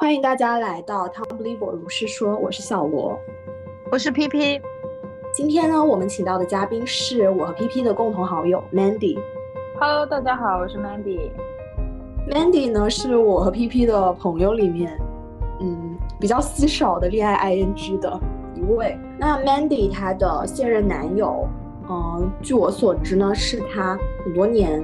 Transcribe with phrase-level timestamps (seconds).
[0.00, 3.20] 欢迎大家来到 Tumblr 如是说，我是小罗，
[3.92, 4.58] 我是 PP。
[5.30, 9.18] 今天呢，我们请到的嘉宾是我和 PP 的共同好友 Mandy。
[9.78, 11.30] Hello，大家好，我是 Mandy。
[12.30, 14.98] Mandy 呢，是我和 PP 的朋友里面，
[15.60, 18.18] 嗯，比较稀少的恋爱 ing 的
[18.54, 18.98] 一位。
[19.18, 21.46] 那 Mandy 她的现任男友，
[21.90, 24.82] 嗯，据我所知呢，是她很多年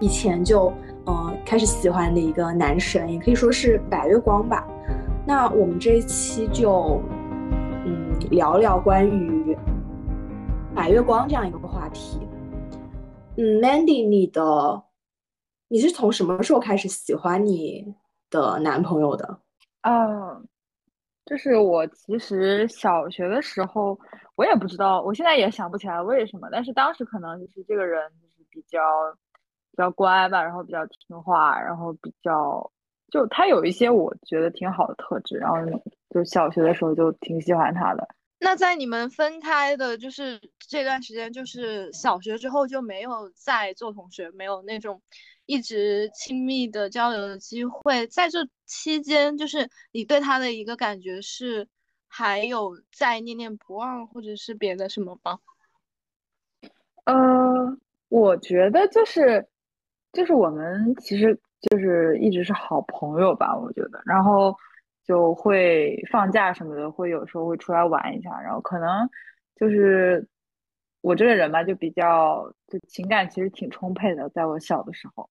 [0.00, 0.72] 以前就。
[1.06, 4.66] 呃，开始喜欢的一个男神，也可以说是白月光吧。
[5.24, 7.00] 那我们这一期就，
[7.84, 9.56] 嗯，聊聊关于
[10.74, 12.18] 白月光这样一个话题。
[13.36, 14.82] 嗯，Mandy，你的
[15.68, 17.94] 你是从什么时候开始喜欢你
[18.28, 19.38] 的男朋友的？
[19.82, 20.44] 嗯，
[21.24, 23.96] 就是我其实小学的时候，
[24.34, 28.80] 我也不知道，我现在也想不起来为什么，但是当时可能就是这个人就是比较。
[29.76, 32.72] 比较乖吧，然后比较听话，然后比较
[33.12, 35.58] 就他有一些我觉得挺好的特质，然后
[36.08, 38.08] 就小学的时候就挺喜欢他的。
[38.38, 45.02] 那在你们分开的，就是这段时间，就是小学之后就没有再做同学，没有那种
[45.44, 48.06] 一直亲密的交流的机会。
[48.06, 51.68] 在这期间，就是你对他的一个感觉是
[52.08, 55.38] 还有在念念不忘，或者是别的什么吗？
[57.04, 57.76] 呃，
[58.08, 59.46] 我觉得就是。
[60.16, 61.38] 就是我们其实
[61.70, 64.56] 就是一直是好朋友吧，我觉得，然后
[65.04, 69.08] 就会放假什么的，会有时候会出来玩一下，然后可能
[69.54, 70.26] 就是
[71.02, 75.28] 我这个人吧，就比较就情感其实挺充沛的，在我小的时候，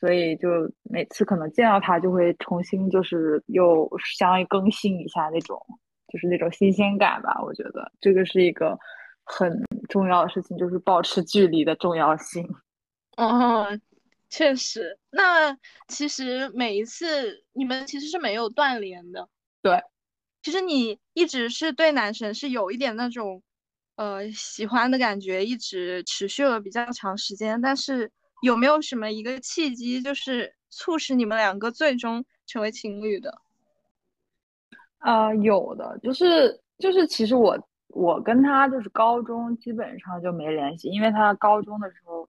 [0.00, 0.48] 所以就
[0.82, 5.58] 每次可能见到他就会重新就是又相当于更新一下那种，
[6.08, 8.78] 就是那种新鲜感吧，我觉得这个是一个
[9.24, 12.46] 很重要的事情，就是保持距离的重要性。
[13.16, 13.80] 嗯。
[14.36, 19.28] 确实，那其实每一次你们其实是没有断联的。
[19.62, 19.80] 对，
[20.42, 23.44] 其实你一直是对男神是有一点那种，
[23.94, 27.60] 呃，喜欢的感觉，一直持续了比较长时间。
[27.60, 28.10] 但是
[28.42, 33.38] 有没有什么一个契机，就是促使你们两个最终成为情侣的？
[34.98, 37.56] 啊，有的，就是就是，其实我
[37.86, 42.28] 我跟他就是高中基本上就没联系，因为他高中的时候。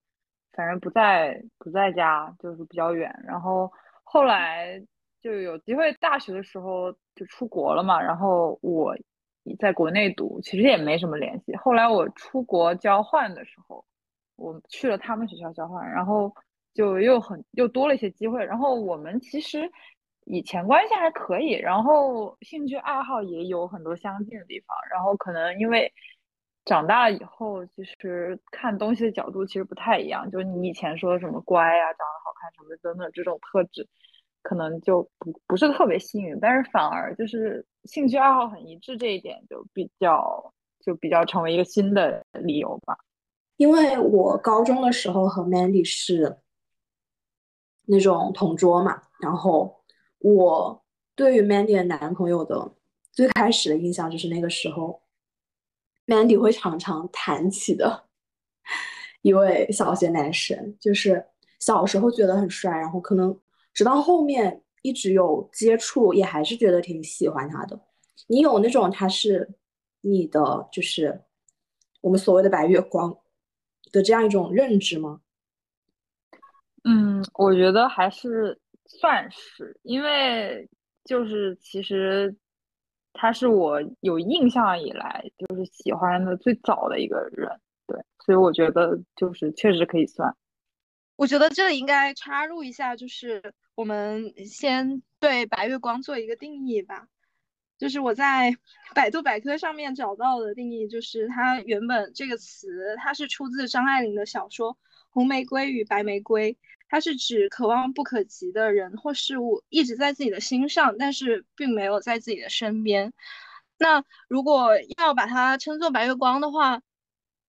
[0.55, 3.13] 反正不在不在家，就是比较远。
[3.27, 3.69] 然后
[4.03, 4.81] 后来
[5.21, 8.01] 就有机会，大学的时候就出国了嘛。
[8.01, 8.95] 然后我
[9.59, 11.55] 在国内读，其实也没什么联系。
[11.57, 13.83] 后来我出国交换的时候，
[14.38, 16.33] 我去了他们学校交换，然后
[16.73, 18.43] 就又很又多了一些机会。
[18.45, 19.69] 然后我们其实
[20.25, 24.77] 以前关系还可以，然后兴趣爱好也有很多相近的地方。
[24.89, 25.91] 然后可能因为。
[26.66, 30.30] 长大以后，其实看东西的角度其实不太一样。
[30.31, 33.88] 就是你以前说的什么乖呀、长得好看什么等等这种特质，
[34.42, 36.40] 可能就不不是特别幸运。
[36.40, 40.52] 但是反而就是兴趣爱好很一致这一点，就比较
[40.84, 42.97] 就比较成为一个新的理由吧。
[43.58, 46.36] 因为我高中的时候和 Mandy 是
[47.86, 49.84] 那种同桌嘛，然后
[50.18, 50.84] 我
[51.16, 52.74] 对于 Mandy 的男朋友的
[53.12, 55.04] 最开始的印象就是那个时候。
[56.07, 58.05] Mandy 会常常谈起的
[59.21, 61.25] 一位小学男神，就是
[61.59, 63.39] 小时候觉得很帅，然后可能
[63.73, 67.79] 直到后面一直有接触，也还是觉得挺喜欢他的。
[68.27, 69.49] 你有那种他是
[70.01, 71.23] 你的，就是
[72.01, 73.17] 我们所谓的白月光
[73.91, 75.22] 的这样一种认知吗？
[76.83, 80.69] 嗯，我觉得还是算是，因为
[81.03, 82.35] 就是其实。
[83.18, 87.50] 他是我有印象以来就是喜欢的最早的一个人，
[87.88, 90.36] 对，所以我觉得就是确实可以算。
[91.16, 97.08] 我觉得这里应该插入一下，就是我们先对白月光做一个定义吧。
[97.78, 98.56] 就是我在
[98.94, 104.74] 百度百科上面找到的定义，就是它原本这个词它是出自张爱玲的小说
[105.09, 106.53] 《红玫瑰与白玫瑰》。
[106.95, 113.11] 它是指可望不可及的人或事物一直在自己的心上，但是并没有在自己的身边。
[113.78, 116.81] 那如果要把它称作白月光的话，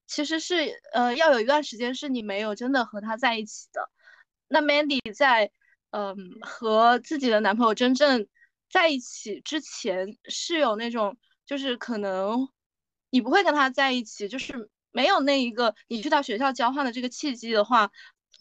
[0.09, 3.89] 其实是呃要有一段时间是你没有真的和他在一起的。
[4.49, 5.53] 那 Mandy 在
[5.91, 8.27] 嗯和自己的男朋友真正
[8.69, 11.17] 在一起之前，是有那种
[11.47, 12.49] 就是可能
[13.11, 17.93] 你不会跟他在一起，就是没有那一个你去到学校交换的这个契机的话。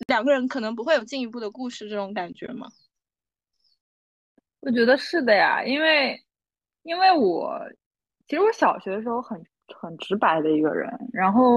[0.07, 2.67] 两个人可能不会有进一步的故事，这种感觉吗？
[4.61, 6.19] 我觉得是的呀，因为
[6.83, 7.59] 因为我
[8.27, 11.55] 其实我小学的时候很很直白的一个人，然后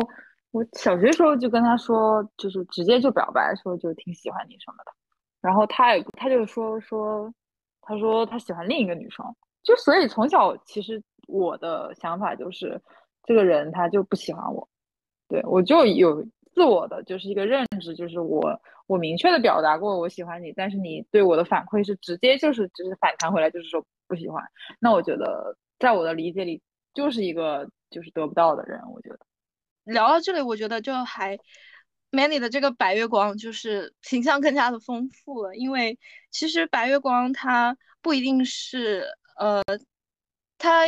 [0.51, 4.93] 我小学时候就跟他说，就是直接就表白说就挺喜欢你什么的，
[5.41, 7.33] 然后他也他就说说
[7.81, 9.25] 他说他喜欢另一个女生，
[9.63, 12.81] 就所以从小其实我的想法就是，
[13.25, 14.69] 这个人他就不喜欢我，
[15.29, 16.27] 对我就有
[16.59, 24.43] 自我的就是一个认知，就是我我明确的表达过我喜欢你，但是你对我的反馈是直接就是就是反弹回来就是说不喜欢，
[24.81, 26.61] 那我觉得在我的理解里
[26.93, 29.21] 就是一个就是得不到的人，我觉得
[29.85, 31.39] 聊到这里，我觉得就还。
[32.11, 35.99] Mandy 的这个白月光就是形象更加的丰富了，因为
[36.31, 39.05] 其实白月光它不一定是
[39.37, 39.63] 呃，
[40.57, 40.87] 他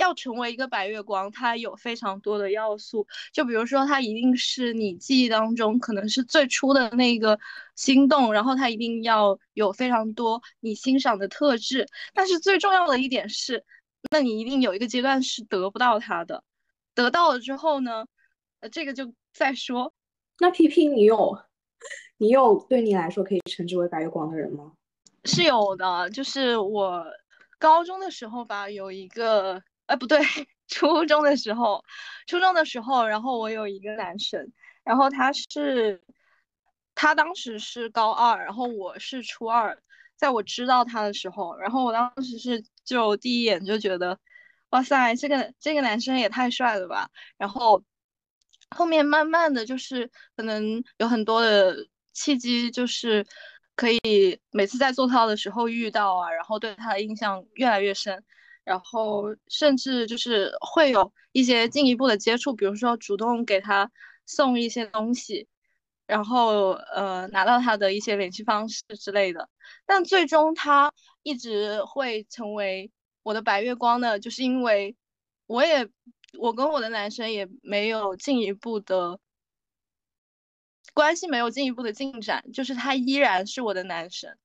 [0.00, 7.38] 要成为一个白月光，它有非常多的要素，就比如说它一定是你记忆当中可能是最初的那个
[7.76, 13.64] 心动，然后它一定要有非常多你欣赏的特质，但是最重要的一点是，
[14.10, 16.42] 那你一定有一个阶段是得不到它的，
[16.94, 18.06] 得到了之后呢，
[18.60, 19.92] 呃，这个就再说。
[20.38, 21.38] 那 P P，你有
[22.16, 24.72] 你有对你来说可以称之为白月光的人吗？
[25.24, 27.04] 是有的，就是我
[27.58, 30.18] 高中的时候吧，有一个，哎，不对，
[30.68, 31.84] 初中的时候，
[32.26, 34.52] 初中的时候，然后我有一个男神，
[34.84, 36.02] 然后他是
[36.94, 39.82] 他当时是高二，然后我是初二，
[40.16, 44.18] 在我知道他的时候，然后我当时是就第一眼就觉得，
[44.70, 47.82] 哇塞，这个这个男生也太帅了吧，然后。
[48.76, 51.74] 后面慢慢的就是可能有很多的
[52.12, 53.26] 契机，就是
[53.74, 58.24] 可以每次在做操的时候遇到啊，然后对他的印象越来越深，
[58.64, 63.90] 然后甚至就是会有一些进一步的接触，比如说主动给他
[64.26, 65.48] 送一些东西，
[66.06, 69.48] 然后呃拿到他的一些联系方式之类的。
[69.86, 70.92] 但最终他
[71.22, 72.90] 一直会成为
[73.22, 74.96] 我的白月光呢，就是因为
[75.46, 75.88] 我也。
[76.38, 79.18] 我跟我的男神也没有进一步的
[80.94, 84.38] 关系，没有进一步的进展，就是他依然是我的男神。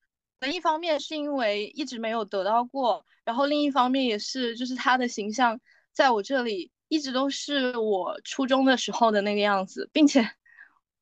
[0.51, 5.59] 一方面是因为一直没有得到过，然后另一方面也是，就是他的形象
[5.93, 10.29] 在我这里一直都是我初中的时候的那个样子，并且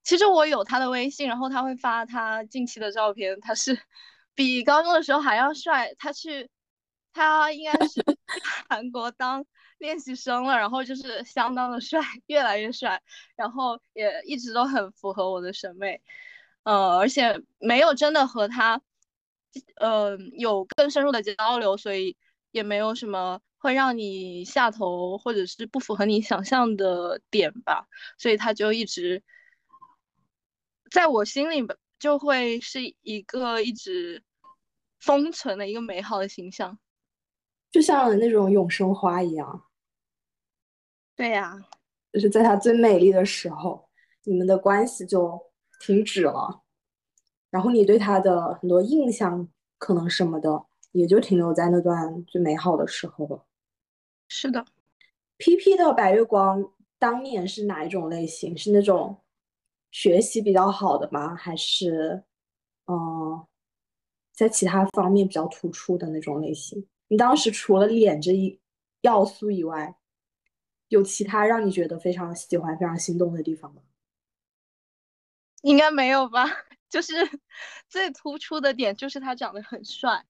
[0.04, 3.80] 其实我有他的微信，然后他会发他近期的照片，他是
[4.36, 5.94] 比高中的时候还要帅。
[5.98, 6.50] 他去，
[7.14, 8.04] 他应该是
[8.70, 9.46] 韩国当。
[9.80, 13.02] 练习生了，然后就是相当的帅，越来越帅，
[13.36, 16.02] 然后也一直都很符合我的审美，
[16.64, 18.82] 呃，而且没有真的和他，
[19.76, 22.16] 呃，有更深入的交流，所以
[22.52, 29.24] 也没有什么会让你下头或者是不符合你想象的点吧，所以他就一直
[30.92, 31.66] 在我心里
[32.00, 34.24] 就会是一个一直
[35.00, 36.78] 封存的一个美好的形象，
[37.72, 39.66] 就像那种永生花一样。
[41.16, 41.64] 对呀，
[42.12, 43.88] 就是在他最美丽的时候，
[44.24, 45.40] 你们的关系就
[45.80, 46.63] 停止了，
[47.54, 49.48] 然后你对他的很多印象
[49.78, 53.46] 可能什么的，也就停留在那段最美好的时候了。
[54.28, 54.66] 是的
[55.38, 58.58] ，P P 的白月光当年是哪一种类型？
[58.58, 59.22] 是那种
[59.92, 61.36] 学习比较好的吗？
[61.36, 62.24] 还是
[62.88, 63.46] 嗯，
[64.34, 66.88] 在其他方面比较突出的那种类型？
[67.10, 68.60] 你当时除了脸这一
[69.02, 69.96] 要素以外？
[70.88, 73.84] 有其他让你觉得非常喜欢、非常心动的地方吗？
[75.62, 76.46] 应该没有吧。
[76.94, 77.14] 就是
[77.90, 80.24] 最突出的点就是他长得很帅，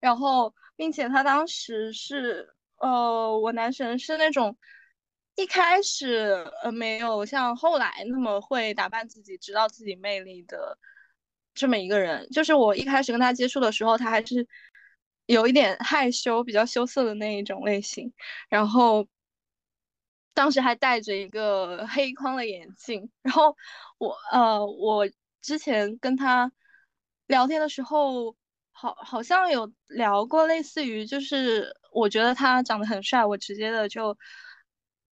[0.00, 4.58] 然后并且他当时是呃，我男神是那种
[5.34, 10.78] 一开始呃没有像后来那么会打扮自己、知道自己魅力的
[11.54, 12.28] 这么一个人。
[12.30, 14.46] 就是我一开始跟他接触的时候，他还是
[15.26, 18.12] 有一点害羞、比较羞涩的那一种类型，
[18.50, 19.08] 然后。
[20.32, 23.54] 当时还戴着一个黑框的眼镜，然后
[23.98, 25.06] 我呃，我
[25.42, 26.52] 之前跟他
[27.26, 28.36] 聊天的时候，
[28.72, 34.16] 好好像有聊过类似于，就是我觉得他长得很帅，我直接的就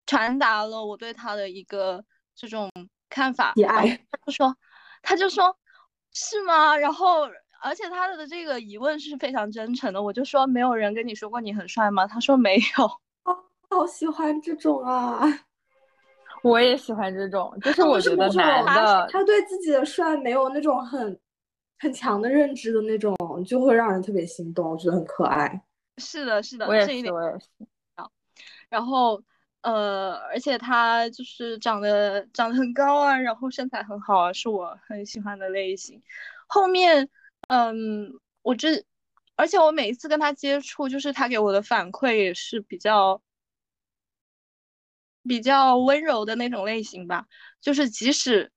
[0.05, 2.03] 传达了我对他的一个
[2.35, 2.71] 这种
[3.09, 3.53] 看法。
[3.67, 4.57] 爱，他就说，
[5.01, 5.57] 他就说，
[6.13, 6.75] 是吗？
[6.77, 7.29] 然后
[7.61, 12.07] 而且他的这个疑问是非常真诚的，我就说，没有人跟你说过你很帅吗？
[12.07, 13.01] 他说没有。
[13.69, 15.21] 好喜欢这种啊！
[16.43, 21.19] 我也喜欢这种，就是我觉得男的他对自己的帅没有那种很
[21.79, 23.15] 很强的认知的那种，
[23.45, 25.61] 就会让人特别心动，我觉得很可爱。
[25.97, 27.47] 是的，是的，我也是，我也是。
[28.69, 29.21] 然后
[29.61, 36.01] 呃，而且他就是长得长得很高啊，然后身材很好啊，是我很喜欢的类型。
[36.47, 37.09] 后面
[37.47, 38.83] 嗯，我这
[39.35, 43.21] 而且我每一次跟他接触，就是他给我的反馈也是比较。
[45.29, 47.27] 比较温柔的那种类型吧，
[47.61, 48.51] 就是即使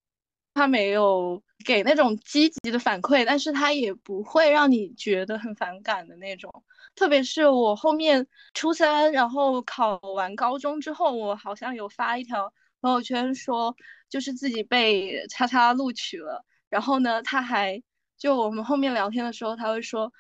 [0.55, 6.50] 他没有给那种积极的反馈，但是他也不会让你觉得很反感的那种。
[6.95, 13.76] 特别是我后面初三，然后考完高中之后，我好像有发一条朋友圈说，
[14.09, 16.45] 就是自己被叉叉录取了。
[16.71, 17.83] 然后呢，他还
[18.17, 20.11] 就我们后面聊天的时候，他会说，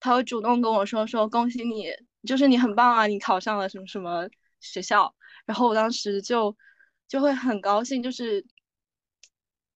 [0.00, 1.86] 他会主动跟我说说恭喜你，
[2.26, 4.28] 就是你很棒啊，你考上了什么什么
[4.60, 5.14] 学校。
[5.46, 6.56] 然后我当时就
[7.08, 8.44] 就会很高兴，就是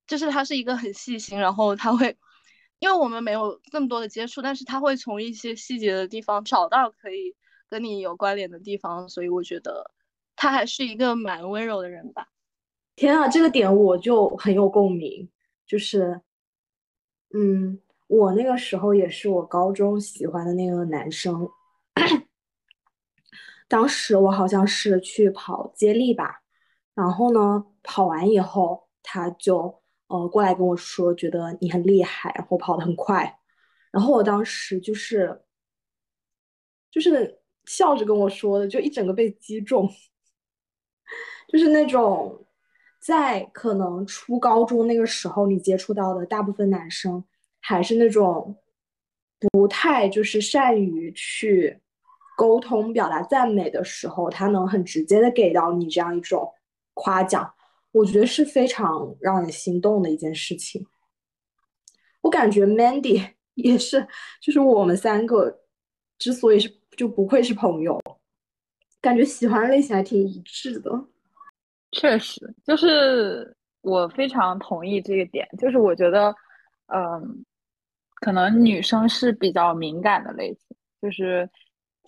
[0.07, 2.17] 就是他是一个很细心，然后他会。
[2.81, 7.35] 因为我们没有这么多的接触，但是他会从一些细节的地方找到可以
[7.69, 9.91] 跟你有关联的地方，所以我觉得
[10.37, 12.29] 他还是一个蛮温柔的人吧。
[12.95, 15.29] 天啊，这个点我就很有共鸣，
[15.67, 16.21] 就是，
[17.35, 21.51] 嗯，我那个时候也是我高中喜欢的那个男生，
[23.69, 26.43] 当时我好像是去跑接力吧，
[26.95, 29.83] 然后呢，跑完以后他就。
[30.09, 33.39] 呃，过来跟我说，觉得你很厉害，然后跑得很快，
[33.93, 35.43] 然后我当时就是，
[36.91, 39.87] 就是笑着跟我说的，就一整个被击中，
[41.53, 42.47] 就是那种
[42.99, 47.23] 在可能初高中那个时候，你接触到的大部分男生
[47.61, 48.57] 还是那种
[49.53, 51.83] 不太就是善于去
[52.39, 56.49] 沟通、表达赞美的时候，他能很直接的给到你这样一种
[56.95, 57.53] 夸奖。
[57.91, 60.87] 我觉得是非常让人心动的一件事情。
[62.21, 64.07] 我感觉 Mandy 也是，
[64.41, 65.63] 就是我们三个
[66.17, 68.01] 之所以是就不愧是朋友，
[69.01, 70.93] 感觉喜欢的类型还挺一致的。
[71.91, 75.49] 确实，就是我非常同意这个点。
[75.59, 76.33] 就是我觉得，
[76.95, 77.45] 嗯，
[78.21, 81.51] 可能女生是比较敏感的类型，就是。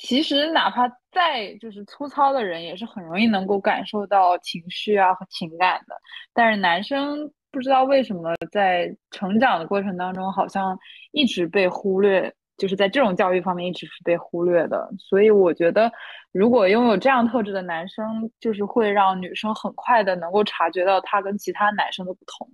[0.02, 5.94] 其实，哪怕再就是粗糙的人，也是很容易能够感受到情绪啊和情感的。
[6.32, 10.78] 但是男生不知道为什么在成长的过程当中，好像
[11.12, 14.88] 一直被忽略，就是在这种教育方面一直是被忽略的。
[14.98, 15.92] 所以我觉得，
[16.32, 22.50] 如果拥有这样特质的男生，就是会让女生很快的能够察觉到他跟其他男生的不同。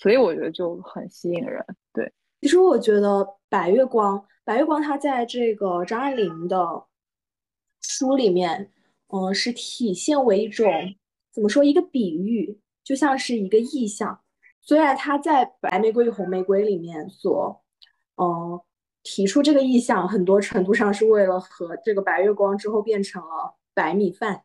[0.00, 1.62] 所以我觉得就很吸引人。
[2.42, 4.26] 其实我觉得白月光。
[4.44, 6.84] 白月光，它在这个张爱玲的
[7.80, 8.72] 书里面，
[9.06, 10.66] 嗯，是体现为一种
[11.32, 11.62] 怎么说？
[11.62, 14.20] 一个比喻，就像是一个意象。
[14.60, 17.62] 虽然他在《白玫瑰与红玫瑰》里面所，
[18.16, 18.60] 嗯，
[19.04, 24.42] 提出这个意象，很多程度上是为了和这个白月光之后变成了白米饭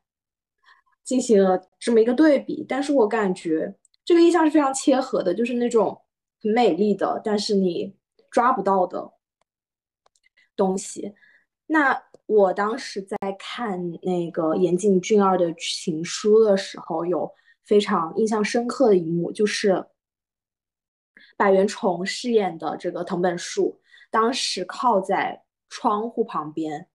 [1.04, 3.75] 进行了这么一个对比，但是我感觉
[4.06, 6.00] 这个意象是非常切合的，就是那种
[6.41, 7.96] 很美丽的，但是你
[8.32, 9.13] 抓不到的。
[10.56, 11.13] 东西，
[11.67, 17.32] 那我当时在看那个岩井俊二的情书的时候，有
[17.63, 19.86] 非常印象深刻的一幕，就是
[21.38, 23.79] 百元虫饰演的这个藤本树，
[24.10, 26.88] 当时靠在窗户旁边，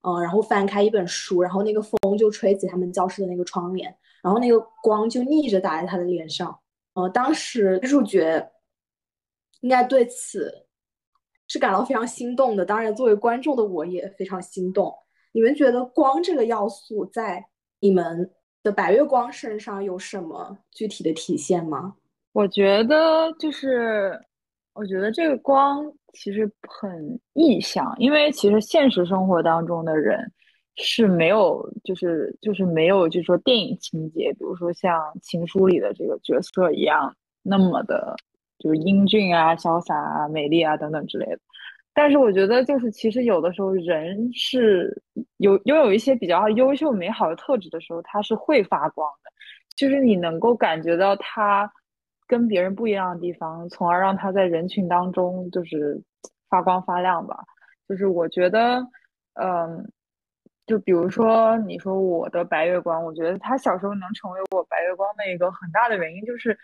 [0.00, 6.58] 嗯，然后翻开一本书，然后那个风就吹起他们教室的那个窗帘，然后那个光就逆着打在他的脸上，
[6.94, 8.51] 呃，当时女主角
[9.62, 10.66] 应该对此。
[11.48, 14.90] 是感到非常心动的，当然，作为观众的我也非常心动。
[15.32, 17.44] 你们觉得光这个要素在
[17.78, 18.30] 你们
[18.62, 21.94] 的白月光身上有什么具体的体现吗？
[22.32, 24.18] 我觉得就是，
[24.72, 30.18] 我觉得这个光其实很意象，因为其实现实生活当中的人
[30.76, 38.16] 是没有，就是就是没有，就是说电影情节，比如说像《情书》里的这个角色一样那么的。
[38.62, 41.38] 就是英俊啊、潇洒啊、美丽啊等等之类的，
[41.92, 45.02] 但是我觉得，就是其实有的时候人是
[45.38, 49.30] 有拥有一些比较优秀、美好的特质的时候，他是会发光的，
[49.76, 51.68] 就是你能够感觉到他
[52.28, 56.00] 跟别人不一样的地方，从而让他在人群当中就是
[56.48, 57.36] 发光发亮吧。
[57.88, 58.80] 就是我觉得，
[59.34, 59.90] 嗯，
[60.66, 66.56] 就比如说你说我的白月光，我觉得他小时候能成为我白月光的一个很大的原因就是。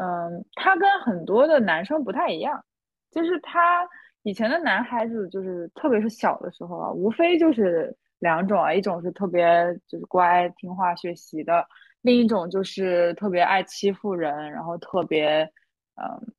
[0.00, 2.64] 嗯，他跟很多的男生不太一样，
[3.10, 3.84] 就是他
[4.22, 9.44] 以前的男孩子，就是特别是小的时候啊，无非就是两种啊，一种是特别
[9.88, 11.66] 就是乖听话学习的，
[12.02, 15.42] 另一种就是特别爱欺负人，然后特别
[15.96, 16.32] 嗯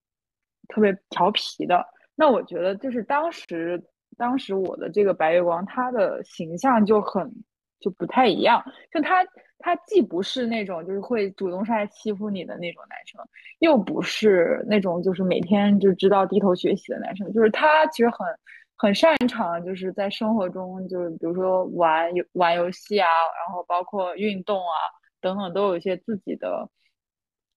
[0.70, 1.86] 特别调皮的。
[2.16, 3.84] 那我觉得就是当时
[4.18, 7.30] 当时我的这个白月光，他的形象就很
[7.82, 9.26] 就不太一样，就他。
[9.60, 13.22] 他既不是那种就是会主动上来欺负你的那种男生，
[13.60, 18.20] 又不是那种就是每天就知道低头学习的男生，就是他其实很
[18.76, 23.08] 很擅长就是在生活中就是比如说玩游玩游戏啊，
[23.46, 24.80] 然后包括运动啊
[25.20, 26.70] 等等都有一些自己的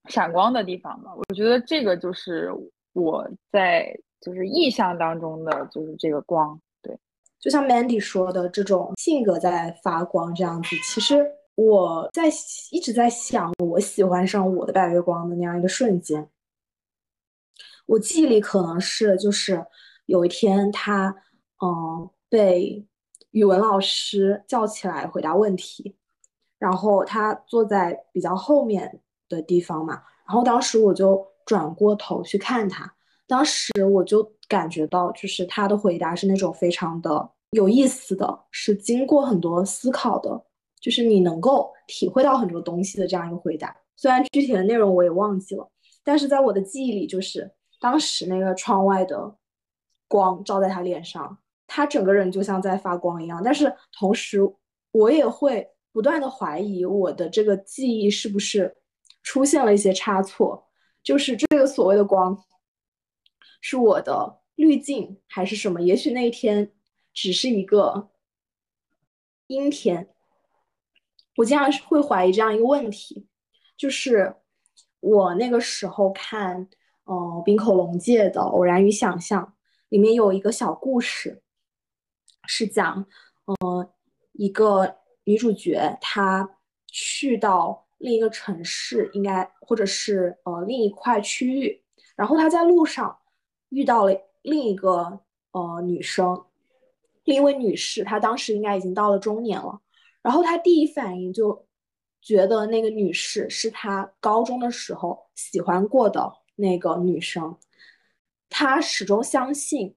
[0.08, 1.12] 闪光的地方吧。
[1.14, 2.50] 我觉得这个就是
[2.92, 6.98] 我在就是意象当中的就是这个光，对，
[7.38, 10.74] 就像 Mandy 说的这种性格在发光这样子。
[10.84, 12.24] 其实我在
[12.70, 16.28] 一直在想，我喜欢上我的白月光的那样一个瞬间。
[17.86, 19.66] 我记忆里可能是就是
[20.06, 21.14] 有一天他
[21.60, 22.86] 嗯被
[23.32, 25.96] 语文老师叫起来回答问题，
[26.58, 32.90] 然后他坐在比较后面的地方嘛，然后当时我就转过头去看他，
[33.26, 40.44] 当时我就感觉到就是他的回答是那种非常的有意思的，是经过很多思考的，
[40.82, 45.66] 就是你能够体会到很多东西的这样一个回答，虽然具体的内容我也忘记了，
[46.04, 47.50] 但是在我的记忆里就是。
[47.80, 49.36] 当时那个窗外的
[50.06, 51.36] 光照在他脸上，
[51.66, 53.42] 他整个人就像在发光一样。
[53.44, 54.38] 但是同时，
[54.92, 58.76] 我也会不断的怀疑我的这个记忆是不是
[59.24, 60.64] 出现了一些差错，
[61.02, 62.38] 就是这个所谓的光
[63.60, 65.82] 是我的滤镜还是什么？
[65.82, 66.70] 也许那一天
[67.12, 68.10] 只是一个
[69.48, 70.08] 阴天。
[71.36, 73.26] 我经常会怀疑这样一个问题，
[73.76, 74.34] 就是
[75.00, 76.68] 我那个时候看。
[77.04, 79.44] 呃，冰口龙介的《偶然与想象》
[79.88, 81.42] 里面有一个小故事，
[82.46, 83.04] 是讲，
[83.44, 83.92] 呃，
[84.34, 86.48] 一个女主角她
[86.86, 91.82] 去到另一个城市，应该或者是呃另一块区域，
[92.14, 93.18] 然后她在路上
[93.70, 95.18] 遇到了另一个
[95.50, 96.44] 呃女生，
[97.24, 99.80] 另一位女士，她当时应该已经到了中年了，
[100.22, 101.66] 然后他第一反应就
[102.20, 106.32] 觉得那个女士是他高中的时候喜欢过的。
[106.54, 107.56] 那个女生，
[108.50, 109.96] 他始终相信，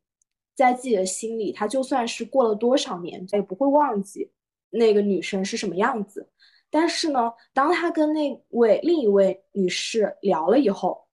[0.56, 4.32] 在自己的心里，他就算是过了多少年，他也不会忘记
[4.70, 6.32] 那个女生是什么样子。
[6.70, 11.06] 但是呢，当他跟那位另一位女士聊了以后，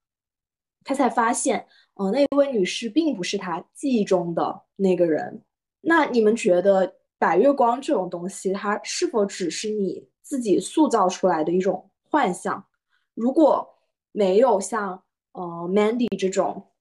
[0.84, 5.42] 他才发现，呃，那位女士并不是他记忆中的那个人。
[5.80, 12.66] 那你们觉得白月光这种东西，它是否只是你自己塑造出来的一种幻象？
[13.14, 13.64] 如果
[14.10, 16.72] 没有像呃，Mandy 这种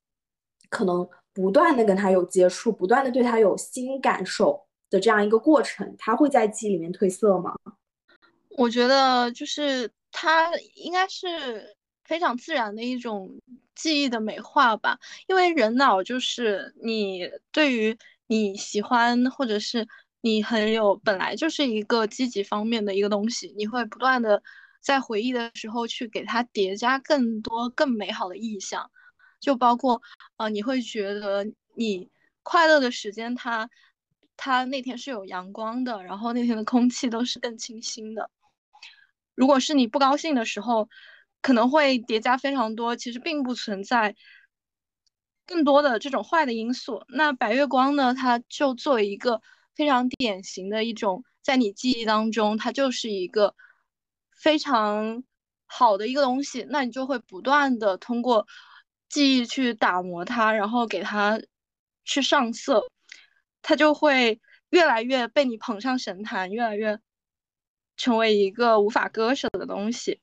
[0.67, 7.54] 可能不断的跟他有接触，不断的对他有新感受的这样一个过程，他会在记忆里面褪色吗？
[8.58, 13.30] 我觉得就是他应该是非常自然的一种
[13.75, 19.86] 记忆的美化吧，因为人脑就是你对于你喜欢或者是
[20.21, 24.41] 你很有本来就是一个积极方面的一个东西，你会不断的。
[24.81, 28.89] 在回忆的时候，去给它叠加更多更美好的意象，
[29.39, 30.01] 就包括，
[30.38, 32.10] 呃，你会觉得你
[32.41, 33.69] 快乐的时间，它，
[34.38, 38.31] 它那天是有阳光的，然后那天的空气都是更清新的。
[39.36, 40.89] 如果是你不高兴的时候，
[41.43, 44.15] 可能会叠加非常多，其实并不存在
[45.45, 47.03] 更多的这种坏的因素。
[47.07, 49.43] 那白月光呢，它就作为一个
[49.75, 53.55] 非常典型的一种，在你记忆当中，它就是一个。
[54.34, 55.23] 非常
[55.67, 58.47] 好的一个东西，那你就会不断的通过
[59.07, 61.39] 记忆去打磨它，然后给它
[62.05, 62.84] 去上色，
[63.62, 66.99] 它就会越来越被你捧上神坛，越来越
[67.97, 70.19] 成为一个无法割舍的东西。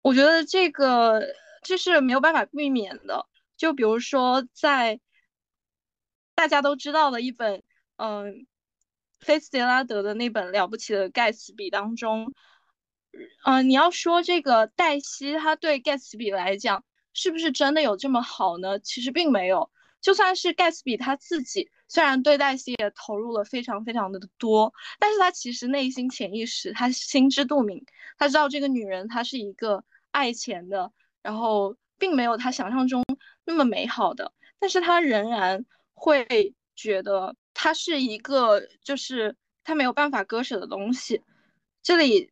[0.00, 1.22] 我觉得这个
[1.62, 3.26] 这是没有办法避免的。
[3.58, 5.00] 就比如说，在
[6.36, 7.64] 大家都知道的一本，
[7.96, 8.46] 嗯。
[9.18, 12.34] 菲斯杰拉德的那本了不起的盖茨比当中，
[13.46, 18.78] 嗯，你要说这个黛西，他对盖茨比来讲，是不是真的有这么好呢？
[18.78, 19.70] 其实并没有。
[20.02, 27.86] 就算是盖茨比他自己，虽然对黛西也投入了非常非常的多，但是他其实内心潜意识，他心知肚明，
[28.18, 33.02] 他知道这个女人她是一个爱钱的，然后并没有他想象中
[33.46, 35.64] 那么美好的，但是他仍然
[35.96, 37.34] 会觉得。
[37.58, 41.22] 它是一个，就是他没有办法割舍的东西。
[41.82, 42.30] 这里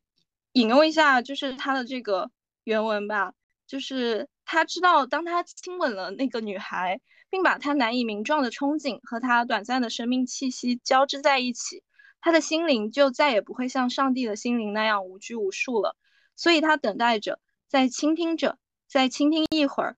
[0.53, 2.31] 引用一下，就是他的这个
[2.65, 3.33] 原文吧，
[3.67, 7.01] 就是他知道，当他亲吻了那个女孩，
[7.31, 11.83] 并把他难以名状的憧憬和他短暂的生命气息交织在一起，
[12.21, 15.97] 他的心灵就再也不会像上帝的心灵那样无拘无束了。
[16.37, 19.97] 所以他等待着，在倾听着，在倾听一会儿，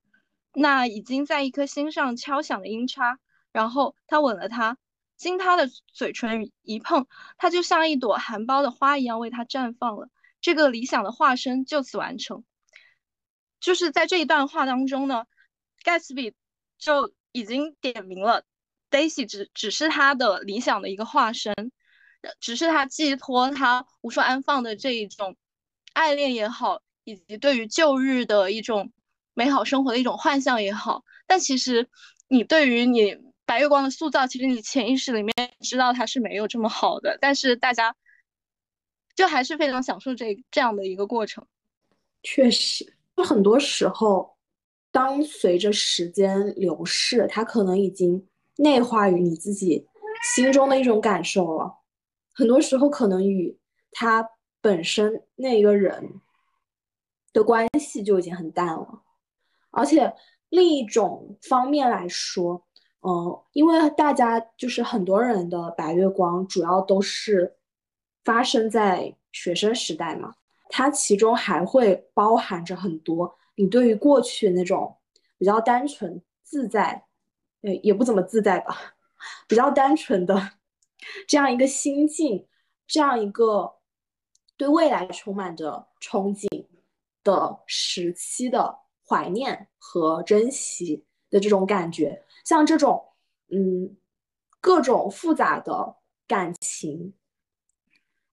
[0.53, 3.19] 那已经在一颗心上敲响的音叉，
[3.57, 4.77] 然后他吻了她。
[5.17, 7.07] 经他的嘴唇一碰，
[7.39, 10.11] 他就像一朵含苞的花一样为他绽放了。
[10.43, 12.45] 这个理想的化身就此完成。
[13.59, 15.25] 就是在这一段话当中呢，
[15.83, 16.35] 盖茨比
[16.77, 18.45] 就已经点明了
[18.91, 21.55] ，Daisy 只只是他的理想的一个化身，
[22.39, 25.35] 只是他寄托他无处安放的这一种
[25.95, 28.93] 爱恋也好，以及对于旧日的一种
[29.33, 31.89] 美好生活的一种幻象也好，但其实
[32.29, 33.17] 你对于你
[33.47, 37.95] 白月光的塑造，其实你潜意识里面知道他是没有这么好的，但是大家
[39.15, 41.47] 就还是非常享受这这样的一个过程。
[42.25, 44.37] 确实，就很多时候，
[44.91, 49.87] 当随着时间流逝，它可能已经内化于你自己
[50.35, 51.79] 心中的一种感受了。
[52.33, 53.57] 很多时候，可能与
[53.93, 54.29] 他
[54.61, 56.21] 本身那一个人
[57.33, 59.03] 的关系就已经很淡了。
[59.71, 60.13] 而且
[60.49, 62.66] 另一种方面来说，
[63.09, 67.57] 嗯，因为大家就是很多人的白月光，主要都是
[68.25, 70.35] 发生在学生时代嘛。
[70.69, 74.97] 它其中还会包含着很多你对于过去那种
[75.39, 77.05] 比较单纯自在，
[77.63, 78.77] 呃，也不怎么自在吧，
[79.47, 80.51] 比较单纯的
[81.29, 82.45] 这样一个心境，
[82.89, 83.77] 这样一个
[84.57, 86.67] 对未来充满着憧憬
[87.23, 88.77] 的时期的
[89.09, 93.05] 怀念和珍惜的这种感觉，像这种
[93.51, 93.99] 嗯
[94.63, 97.13] 各种复杂的感情。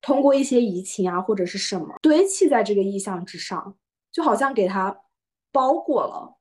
[0.06, 3.78] 通过一些移情啊，或者是什么堆砌在这个意象之上，
[4.12, 4.94] 就好像给它
[5.50, 6.36] 包裹了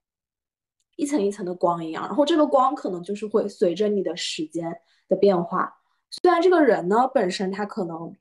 [0.96, 2.04] 一层一层的光一样。
[2.06, 5.72] 然后这个光可能就是会随着你的时间的变化。
[6.10, 8.12] 虽然这个人呢本身他可能，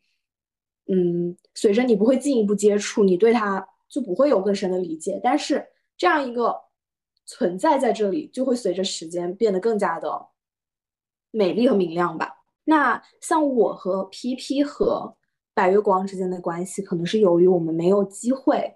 [0.86, 5.20] 嗯，随着你不会进一步接触，你对他就不会有更深的理解。
[5.24, 6.56] 但是这样一个
[7.32, 10.28] 存在在这里，就会随着时间变得更加的
[11.32, 12.44] 美丽和明亮吧。
[12.66, 15.16] 那像我和 PP 和。
[15.54, 18.74] 白月光之间的关系，可能是由于我们没有机会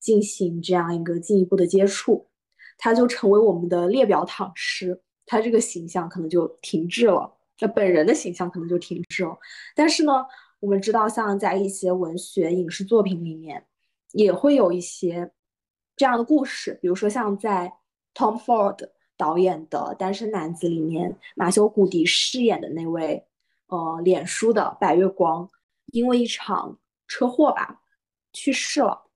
[0.00, 2.28] 进行这样一个进一步的接触，
[2.76, 9.38] 他就成为我们的列表躺尸，他这个形象可能就停滞了，那本人的形象可能就停滞了。
[9.76, 10.12] 但是呢，
[10.58, 13.64] 我们知道，像在一些文学影视作品里面，
[14.10, 15.30] 也会有一些
[15.96, 17.72] 这样的故事，比如说像在
[18.14, 23.26] Tom Ford 导演的《单身男子》里面，马修·古迪饰演的那位，
[23.66, 25.48] 呃，脸书的白月光。
[25.92, 27.82] 因为一场车祸吧，
[28.32, 29.06] 去世了。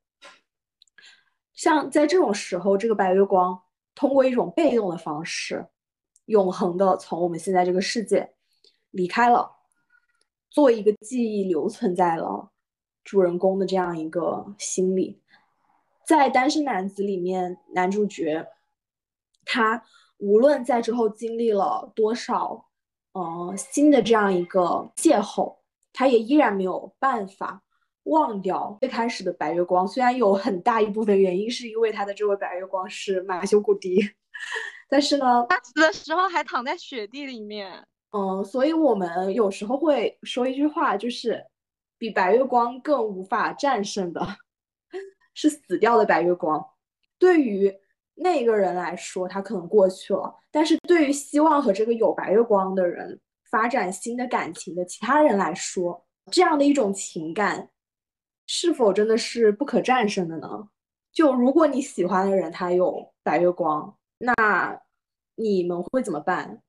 [1.53, 3.63] 像在这种时候，这个白月光
[3.95, 5.69] 通过一种被动的方式，
[6.25, 8.35] 永恒的从我们现在这个世界
[8.91, 9.49] 离开了，
[10.51, 12.51] 作为一个记忆留存在了
[13.05, 15.23] 主人公的这样一个心里。
[16.05, 18.45] 在《单身男子》里面，男主角
[19.45, 19.83] 他
[20.19, 22.67] 无论在之后经历了多少，
[23.13, 25.57] 呃，新的这样一个邂逅。
[25.97, 27.63] 他也依然没有办法
[28.03, 34.01] 忘掉最开始的白月光，虽然有很大一部分原因是因为他的这位白月光是马修·古迪，
[34.91, 37.87] 但是呢，他死的时候还躺在雪地里面。
[38.11, 41.47] 嗯，所以我们有时候会说一句话，就是
[41.97, 44.21] 比白月光更无法战胜的
[45.33, 46.65] 是死掉的白月光。
[47.21, 47.73] 对于
[48.15, 53.21] 那个人来说，他可能过去了，但是对于希望和这个有白月光的人。
[53.51, 57.69] 发展新的感情的其他人来说，这样的一种情感，
[58.49, 60.49] 是否真的是不可战胜的呢？
[61.13, 64.35] 就如果你喜欢的人他有白月光，那
[65.37, 66.63] 你们会怎么办？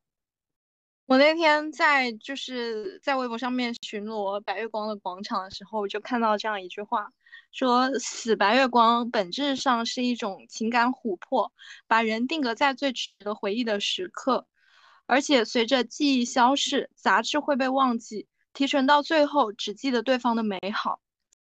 [1.07, 7.11] 我那天在就是在微博上面巡逻白月光的广场的时候，就看到这样一句话，
[7.51, 11.51] 说死白月光本质上是一种情感琥珀，
[11.85, 14.47] 把人定格在最值得回忆的时刻。
[15.05, 20.99] 而且随着记忆消逝，杂质会被忘记，提纯到最后只记得对方的美好。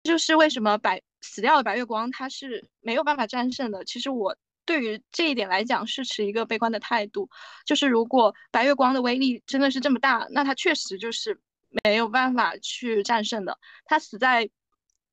[0.02, 3.86] 这就是为什么白死掉的白月光它是没有办法战胜的。
[3.86, 7.30] 其实我对于这一点来讲是持一个悲观的态度，
[7.64, 11.40] 就是如果白月光的威力真的是这么大，那它确实就是
[11.84, 13.58] 没有办法去战胜的。
[13.86, 14.50] 他死在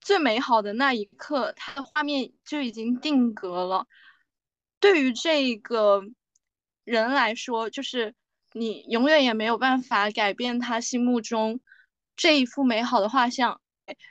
[0.02, 3.88] 最美好的那一刻，他的画面就已经定格了。
[4.82, 6.04] 对于这个
[6.84, 8.14] 人来说，就是。
[8.56, 11.60] 你永远也没有办法改变他心目中
[12.16, 13.60] 这一幅美好的画像。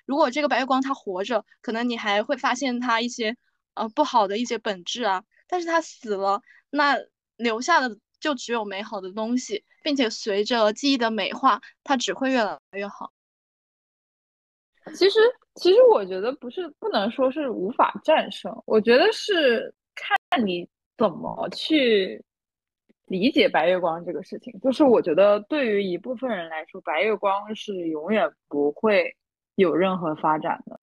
[0.05, 3.37] 如果这个白月光他活着，可能你还会发现他一些
[3.75, 5.25] 呃不好的一些本质啊。
[5.47, 6.97] 但是他死了，那
[7.37, 13.13] 留下的就只有美好的东西，并且随着记忆的美化，它只会越来越好。
[14.95, 15.21] 其实，
[15.55, 22.25] 其实我觉得不是不能说是无法战胜，我觉得是看你怎么去。
[23.07, 29.15] 理解白月光这个事情，就是我觉得对于一部分人来说，白月光是永远不会
[29.57, 30.81] 有任何发展的。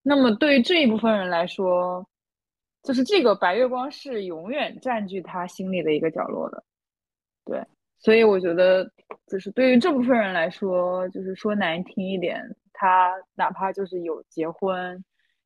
[0.00, 2.06] 那么对于这一部分人来说，
[2.82, 6.64] 就是这个白月光是永远占据他心里的一个角落的。
[7.44, 7.64] 对，
[7.98, 8.90] 所以我觉得，
[9.26, 12.42] 就是对于这部分人来说，就是说难听一点，
[12.72, 15.04] 他哪怕就是有结婚，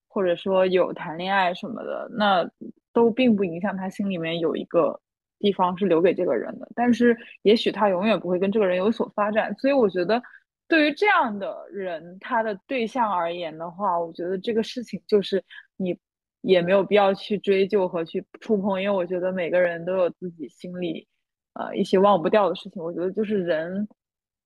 [0.09, 2.49] 或者说有谈恋爱什么的，那
[2.92, 4.99] 都并不影响他心里面有一个
[5.38, 6.68] 地方是留给这个人的。
[6.75, 10.22] 但是也许他永远不会跟这个人有所发展，所以我觉得
[10.68, 15.42] 对于这样的人，他的对象而言的话，我觉得这个事情就是
[15.77, 15.99] 你
[16.46, 21.06] 也没有必要去追究和去触碰，因为我觉得每个人都有自己心里
[21.54, 22.82] 呃一些忘不掉的事情。
[22.82, 23.88] 我觉得就是人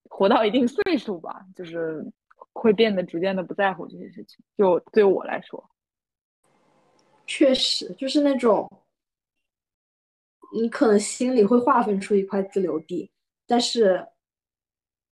[0.08, 2.04] 活到一定岁数吧，就是。
[2.52, 5.70] 会变得逐渐的不在乎这些事情，就对我来说，
[7.24, 8.68] 确实就是那种，
[10.52, 13.12] 你可能心里会划分出一块自留地，
[13.46, 14.08] 但是，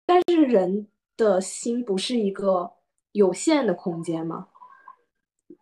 [0.06, 2.72] 但是人的心不是一个
[3.12, 4.48] 有限的空间吗？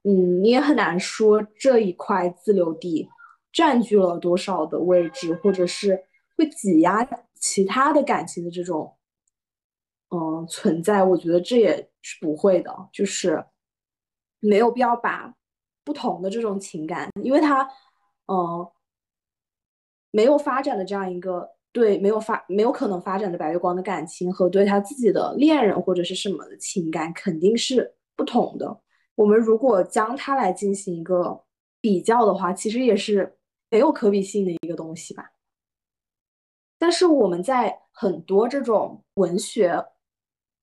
[0.02, 3.08] 嗯，你也很难说这一块自留地
[3.52, 6.04] 占据了多少的位置，或者是
[6.36, 8.96] 会挤压其他的感情的这种。
[10.10, 13.44] 嗯，存在，我觉得这也是不会的，就是
[14.38, 15.34] 没有必要把
[15.82, 17.68] 不同的这种情感，因为他，
[18.28, 18.70] 嗯，
[20.12, 28.83] 没有发展的这样一个对没有发没有可能发展的白月光的感情和对他自己的恋人或者是什么的情感肯定是不同的。
[29.14, 31.44] 我们如果将它来进行一个
[31.80, 33.36] 比较的话，其实也是
[33.70, 35.32] 没有可比性的一个东西吧。
[36.78, 39.84] 但是我们在很多这种文学。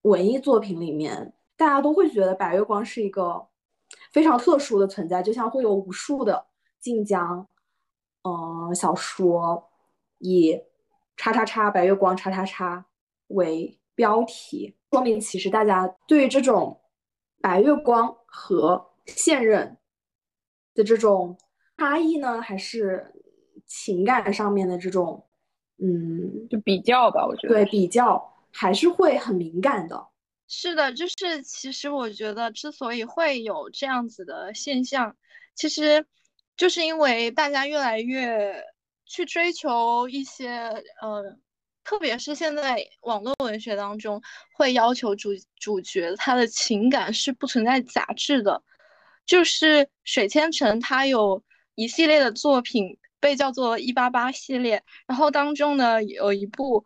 [0.03, 3.47] 文艺作品里面，大家都会觉得白月光是一个
[4.11, 6.43] 非常特殊的存在，就像会有无数的
[6.79, 7.47] 晋江，
[8.23, 9.69] 嗯，小说
[10.17, 10.59] 以
[11.17, 12.83] “叉叉叉白月光叉叉叉”
[13.29, 16.81] 为标题，说明其实大家对于这种
[17.41, 19.77] 白月光和现任
[20.73, 21.37] 的这种
[21.77, 23.13] 差异呢，还是
[23.65, 25.27] 情感上面的这种，
[25.77, 28.29] 嗯，就比较吧，我觉得对比较。
[28.53, 30.09] 还是会很敏感的，
[30.45, 35.15] 是的，就是其实我觉得之所以会有这样子的现象，
[35.55, 36.05] 其实
[36.57, 38.61] 就是因为大家越来越
[39.05, 40.49] 去追求一些，
[41.01, 41.37] 呃，
[41.83, 44.21] 特别是现在网络文学当中
[44.53, 48.63] 会要求主主角他的情感是不存在杂质的，
[49.25, 51.43] 就是水千城他有
[51.75, 56.85] 一系列的作品被叫做一八八系列，然后当中呢有一部。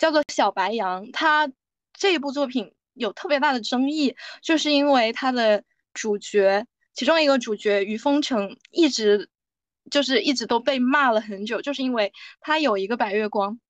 [0.00, 1.52] 叫做小白羊，他
[1.92, 9.28] 这一部作品有特别大的争议，就是因为他的主角，其中一个主角于风城一直
[9.90, 13.60] 就是一直都被骂了很久，就是因为他有一个白月光。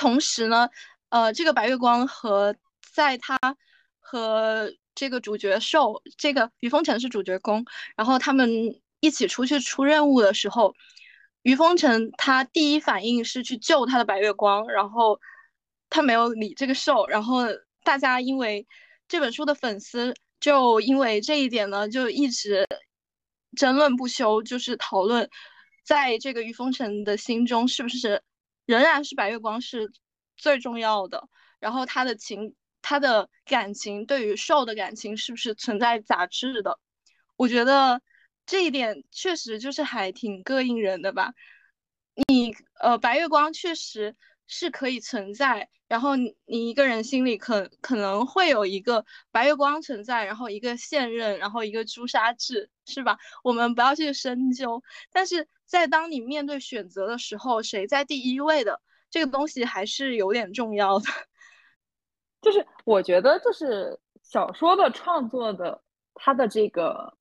[0.00, 0.70] 同时呢，
[1.10, 2.56] 呃，这个白月光和
[2.94, 3.38] 在他
[3.98, 8.48] 和这个主角受这个于风尘是主角公，然后他们
[9.00, 10.74] 一起出去出任务的时候。
[11.42, 15.18] 于风尘他第一反应是去救他的白月光，然后
[15.88, 17.44] 他没有理这个兽，然后
[17.82, 18.66] 大家因为
[19.08, 22.66] 这本书的粉丝就因为这一点呢，就一直
[23.56, 25.30] 争论不休，就是讨论
[25.82, 28.22] 在这个于风尘的心中是不是
[28.70, 29.90] 仍然是白月光是
[30.36, 31.28] 最重要的，
[31.58, 36.78] 然后他的情他的感情对于受的感情是不是存在杂质的？
[37.36, 38.00] 我觉得。
[38.46, 41.34] 这一点确实就是还挺膈应人的吧？
[42.26, 44.16] 你呃，白月光确实
[44.48, 53.18] 是可以存在，然后你你一个人心里可可能会有一个白月光存在，然后一个现任，然后一个朱砂痣，是吧？
[53.44, 61.04] 我们不要去深究，但是在当你面对选择的时候，谁在第一位的这个东西还是有点重要的。
[62.42, 65.80] 就是我觉得，就是小说的创作的
[66.14, 67.16] 它的这个。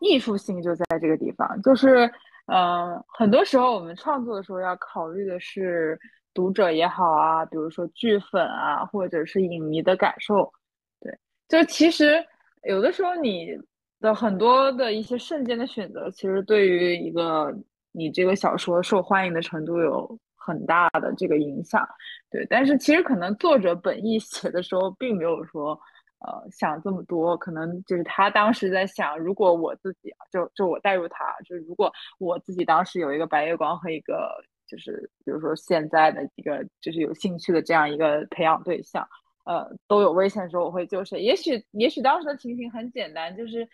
[0.00, 2.08] 艺术性就在这个地方，就是，
[2.46, 5.98] 嗯，很多时候我们创作的时候要考虑的是
[6.32, 10.52] 读者也好啊，比如说剧粉啊，或者是影迷的感受，
[11.00, 11.12] 对，
[11.48, 12.24] 就是其实
[12.62, 13.58] 有的时候你
[14.00, 17.54] 的很多的一些瞬间的选择，其实对于一个
[17.92, 21.86] 你这个小说受欢迎的程度有很大的这个影响，
[22.30, 25.78] 对，但是其实可能作者本意写的时候并没有说。
[26.20, 34.28] 呃，想这么多，可能就是他当时在想，如果我自己，就就我带入他，就是如果我自己当时有一个白月光和一个，
[34.66, 39.08] 就是比如说现在的一个，就是有兴趣的这样一个培养对象，
[39.44, 41.20] 呃，都有危险的时候，我会救谁？
[41.22, 43.64] 也许，也许当时的情形很简单，就是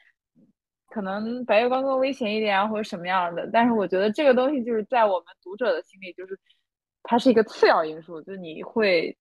[0.94, 3.48] 可能白月光更危险一点啊，或者什么样的。
[3.52, 6.38] 但是我觉得这个东西就是在我们读者的心里，就是
[7.02, 9.16] 它是一个次要因素，就你会。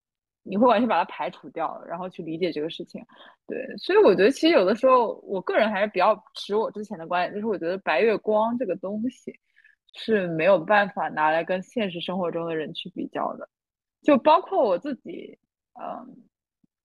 [0.46, 3.02] 你会完全把它排除掉，然后去理解这个事情，
[3.48, 9.34] 对，所以我觉得其实有的时候，我个人还是比较持我之前的观点，就是我觉得白月光这个东西
[9.94, 13.48] 是没有办法拿来跟现实生活中的人去比较的，
[14.02, 15.40] 就包括我自己，
[15.80, 16.14] 嗯，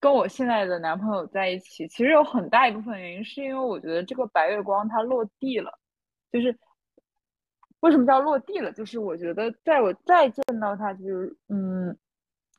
[0.01, 5.77] 跟我现在的男朋友在一起，其实有很大一部分原因是因为我觉得这个白月光它落地了，
[6.31, 6.57] 就是
[7.81, 8.71] 为什么叫落地了？
[8.73, 11.97] 就是我觉得在我再见到他，就是嗯，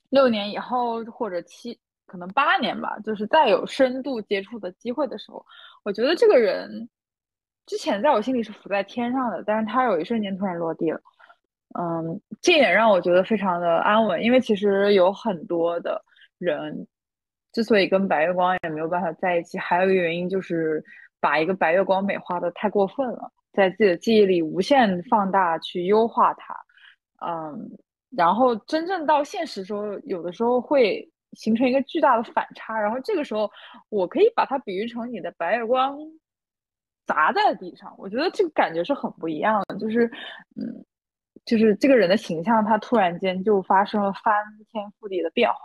[0.10, 5.46] 六年以后或者七，可能八年吧，就是再有深度接触的机会的时候，
[5.84, 6.90] 我觉得这个人
[7.66, 11.00] 之前在我心里是浮在天上的，但是他有一瞬间突然落地了，
[11.80, 16.04] 嗯，这也让我觉得非常的安稳，因为其实有很多的
[16.38, 16.86] 人。
[17.52, 20.84] 之所以跟白月光也没有办法在一起，还有一个原因就是
[21.20, 26.56] 把一个白月光美化的太过分了，在自己的记忆里无限放大去优化它，
[27.26, 27.78] 嗯，
[28.12, 33.50] 然后真正到现实时候，有的时候会形成一个巨大的反差，然后这个时候
[33.90, 35.98] 我可以把它比喻成你的白月光
[37.08, 40.06] 砸在地上，我觉得这个感觉是很不一样的，就是
[40.56, 40.86] 嗯，
[41.46, 44.34] 就是这个人的形象他突然间就发生了翻
[44.72, 45.58] 天覆地的变化。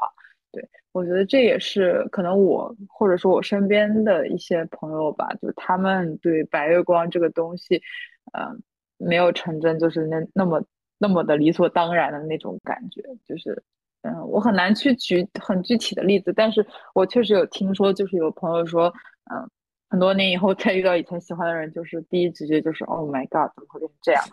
[0.54, 7.82] 对，我觉得这也是可能我或者说我身边的一些朋友吧，就他们对白月光这个东西，
[8.32, 8.56] 呃，
[8.96, 10.64] 没有成真，就是那那么
[10.98, 13.62] 那么的理所当然的那种感觉，就是
[14.02, 16.64] 嗯，我很难去举很具体的例子，但是
[16.94, 18.86] 我确实有听说，就是有朋友说，
[19.30, 19.50] 嗯。
[19.90, 24.24] 很多年以后再遇到以前喜欢的人，就是第一直觉就是 Oh my God，怎么会变成这样？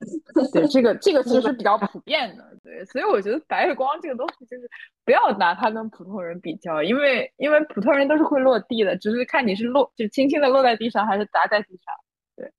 [0.52, 2.44] 对，这个这个其实比较普遍的。
[2.62, 4.68] 对，所以我觉得白月光这个东西就是
[5.04, 11.94] 不要拿它跟普通人比较，因为因为普通人都是会落地的，只是看你是落就轻轻的落在地上，还是砸在地上。
[12.36, 12.52] 对，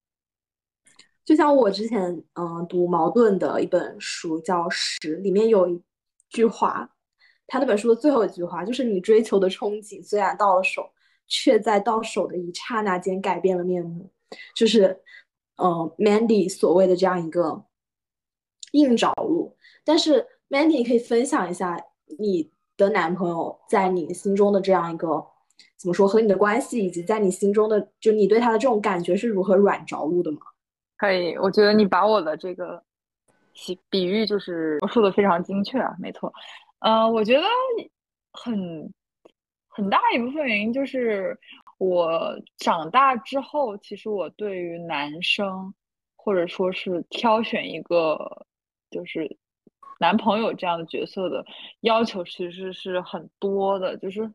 [1.26, 5.82] 就像我之前嗯读茅盾的一本书叫《十》，里面有一
[6.30, 6.90] 句话，
[7.48, 10.92] 他那本书的最后一句话就是你追求的憧憬虽然到了手。
[11.34, 14.12] 却在到手的一刹那间改变了面目，
[14.54, 15.00] 就是，
[15.62, 17.64] 嗯，Mandy 所谓的这样一个
[18.72, 19.56] 硬着陆。
[19.86, 21.80] 但是 Mandy，你可以分享一下
[22.18, 25.26] 你的男朋友在你心中的这样一个
[25.78, 30.40] 怎么说和你的关系，以及在你心中的就你对他的这种感觉是如何软着陆的吗？
[30.98, 32.84] 可以，我觉得你把我的这个
[33.54, 36.34] 比比喻就是说的非常精确啊，没错。
[36.80, 37.44] 呃，我觉得
[38.34, 38.92] 很。
[39.74, 41.34] 很大一部分原因就是
[41.84, 45.74] 我长大之后，其实我对于男生
[46.16, 48.46] 或者说是挑选一个
[48.92, 49.36] 就是
[50.00, 51.44] 男朋友这样的角色的
[51.80, 53.98] 要求，其实是很多的。
[53.98, 54.32] 就是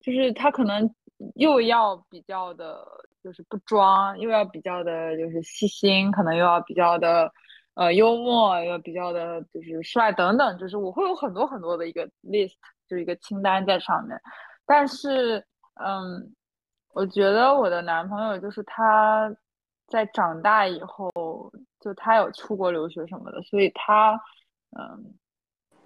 [0.00, 0.88] 就是他可能
[1.34, 2.86] 又要比较的，
[3.20, 7.32] 就是不装，又要比较的，就是细心，可能又要比较的
[7.74, 10.56] 呃幽默，又比较的就是帅等等。
[10.56, 12.54] 就是我会有很多很多的一个 list，
[12.88, 14.16] 就是一个清单在上面。
[14.64, 15.44] 但是，
[15.84, 16.32] 嗯，
[16.96, 19.30] 我觉得我的男朋友就是他，
[19.86, 21.12] 在长大以后，
[21.78, 24.18] 就他有出国留学什么的，所以他，
[24.78, 25.12] 嗯，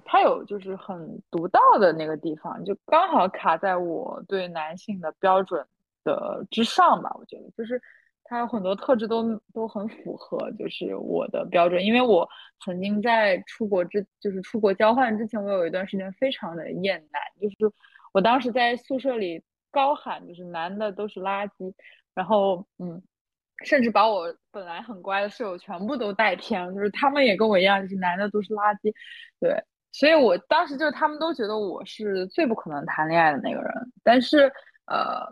[0.05, 5.67] 他有就是很独到的那个地方，就刚好卡在我对男性的标准
[6.05, 7.11] 的之上吧。
[7.19, 7.83] 我觉得就是
[8.23, 11.85] 他有很多特质都都很符合，就是我的标准。
[11.85, 12.29] 因为我
[12.65, 17.75] 曾经在出国之，就是出国交换之前，我有一段时间非常的厌男，就是。
[18.13, 21.73] 我当时在宿舍里高喊，就是男的都是垃圾，
[22.15, 23.03] 然后嗯，
[23.65, 28.93] 甚至把我本来很乖的舍友全部都带偏了，就是他们也跟我一样，就是男的都是垃圾，
[29.39, 34.51] 对，所以我当时就是他们都觉得我是最不可能谈恋爱的那个人，但是
[34.87, 35.27] 呃，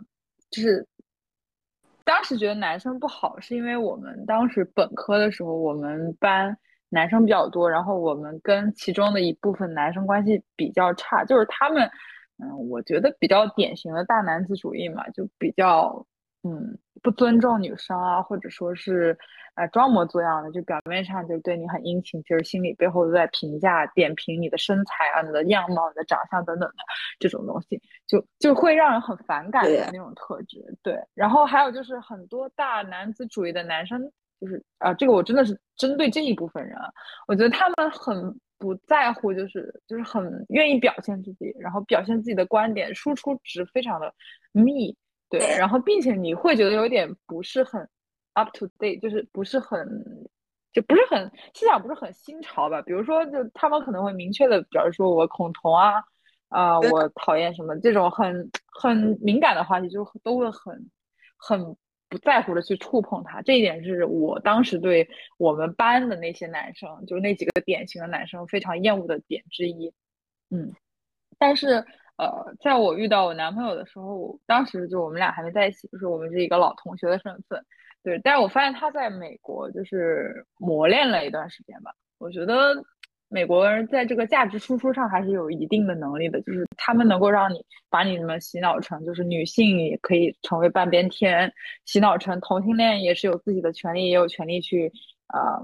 [0.51, 0.87] 就是
[2.05, 6.57] 当时觉得男生不好，是因为我们当时本科的时候，我们班
[6.90, 11.90] 男生比较多，然后我们跟其中的一部分男生关系比较差，就是他们。
[12.40, 16.07] 嗯，我觉得比较典型的大男子主义嘛，就比较
[16.44, 19.18] 嗯不尊重女生啊，或者说是
[19.57, 26.77] 呃装模作样的，就表面上就对你很殷勤，其实心里背后都在评价、点评你的身材啊、你的样貌、你的长相等等的
[27.18, 30.64] 这种东西，就就会让人很反感的那种特质。
[30.81, 34.01] 对，然后还有就是很多大男子主义的男生，
[34.40, 36.79] 就是啊，这个我真的是针对这一部分人，
[37.27, 38.38] 我觉得他们很。
[38.59, 44.12] 不在乎，就是就是很愿意表现自己，然后表现自己的观点，输出值非常的
[44.53, 44.97] 密，
[45.31, 47.88] 对，然后并且你会觉得有点不是很
[48.33, 49.87] up to date，就是不是很
[50.72, 52.83] 就不是很思想不是很新潮吧？
[52.83, 56.03] 比如说，就他们可能会明确的表示说我恐同啊，
[56.49, 60.91] 啊，我讨厌什么这种很很敏感的话题，就都会很
[61.37, 61.76] 很。
[62.09, 69.93] 不在乎的去触碰他，这一点是我当时对我们班的那些男生，就是那几个典型的男生非常厌恶的点之一。
[70.51, 70.73] 嗯，
[71.39, 71.85] 但是
[72.17, 77.65] 呃，在我遇到我男朋友的时候，当时就我们俩还没在一起，就是我们是一个老同学的身份。
[78.03, 81.95] 对，但是我发现他在美国就是磨练了一段时间吧。
[82.17, 82.75] 我觉得
[83.31, 91.53] 美国人在这个价值输出上还是有一定的能力的，就是他们能够让你把你们洗脑成，就是女性也可以成为半边天，
[91.85, 94.91] 洗脑成同性恋也是有自己的权利，也有权利去
[95.26, 95.61] 啊，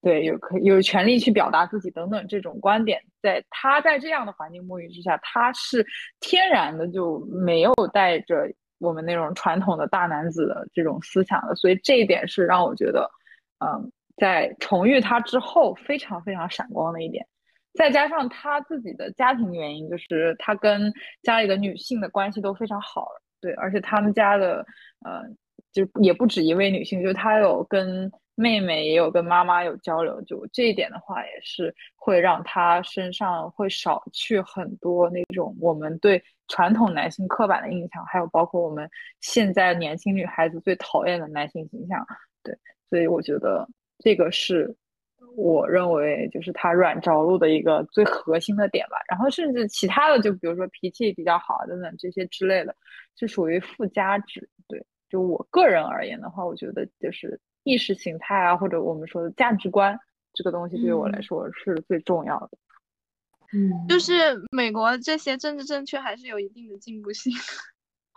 [0.00, 5.84] 对，有可有权利去表达自己等等这种观点，在他在这样的环境沐浴之下，他是
[6.20, 8.48] 天然的就没有带着
[8.78, 13.10] 我们那种传统的大男子的这种思想的，所以这一点是让我觉得，
[13.58, 13.90] 嗯。
[14.18, 17.24] 在重遇他之后，非常非常闪光的一点，
[17.74, 20.92] 再加上他自己的家庭原因，就是他跟
[21.22, 23.06] 家里的女性的关系都非常好，
[23.40, 24.66] 对，而且他们家的
[25.04, 25.22] 呃，
[25.72, 38.90] 就也不止一位女性，就他有跟妹妹，也有跟妈妈有交流，就这一点的话，也是会让他身上会少去很多那种我们对传统男性刻板的印象，还有包括我们
[39.20, 42.04] 现在年轻女孩子最讨厌的男性形象，
[42.42, 42.56] 对，
[42.90, 43.68] 所以我觉得。
[43.98, 44.76] 这个是
[45.36, 52.74] 我认为就是他软着陆的一个最核心的点吧，然后甚至其他的，就比如说脾气比较好等等这些之类的，
[53.16, 54.48] 是属于附加值。
[54.66, 59.98] 对，就我个人而言的话，我觉得就是意识形态啊，或者我们说的价值观
[60.32, 62.50] 这个东西，对于我来说是最重要的。
[63.52, 64.14] 嗯，就是
[64.50, 67.32] 美国这些政治正确还是有一定的进步性。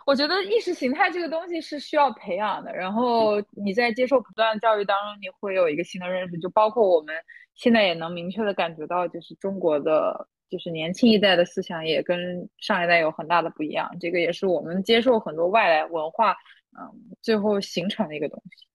[0.04, 6.36] 我觉得意识形态这个东西是需要培养的，然后你在接受不断的教育当中，你会有一个新的认识。
[6.38, 7.14] 就包括我们
[7.54, 13.88] 现在也能明确的感觉到，就是中国的，就是年轻一代的思想也跟上一代有很大的不一样。
[14.00, 16.32] 这个也是我们接受很多外来文化，
[16.78, 18.66] 嗯，最后形成的一个东西。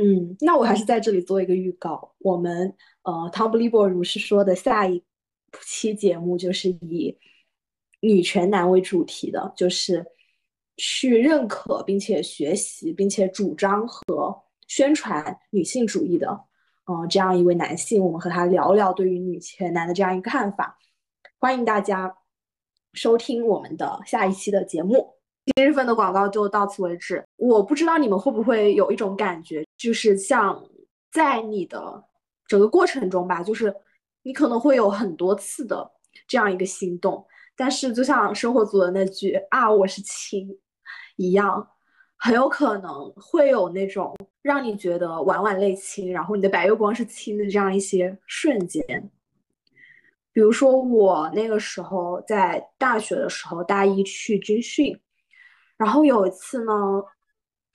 [0.00, 5.02] 嗯，那我还是在这里做一个预告，我们呃汤布利伯如是说的下一
[5.60, 7.14] 期节目就是以
[8.00, 10.06] 女权男为主题的，就是。
[10.84, 16.28] 去认可并且学习并且主张和宣传女性主义的，
[16.86, 20.76] 嗯，这样一位男性，我们和他聊聊对于女权男的这样一个看法。
[21.38, 22.12] 欢迎大家
[22.94, 25.14] 收听我们的下一期的节目。
[25.54, 27.24] 今日份的广告就到此为止。
[27.36, 30.60] 我不知道你们会不会有一种感觉，就是像
[31.12, 32.02] 在你的
[32.48, 33.72] 整个过程中吧，就是
[34.24, 35.88] 你可能会有很多次的
[36.26, 37.24] 这样一个心动。
[37.54, 40.48] 但是，就像生活组的那句啊，我是亲
[41.22, 41.68] 一样，
[42.16, 48.82] 很有可能会有那种让你觉得晚晚泪清，然后你的白月光是清的这样一些瞬间。
[50.32, 54.98] 比如说，我那个时候在大学的时候，大一去军训，
[55.76, 56.72] 然后有一次呢，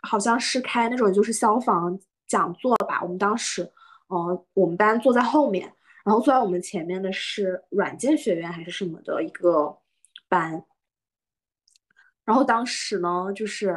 [0.02, 3.62] 好像是开那种就是消防讲座吧，我们当时，
[4.08, 5.72] 呃，我们班坐在后面。
[6.04, 9.78] 然后坐在我们前面的是软件学院还是什么的一个
[10.30, 10.64] 班，
[12.28, 13.74] 然后当时呢，就是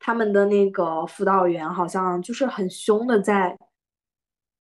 [0.00, 3.56] 他们的那个辅导员好像就是很凶的在，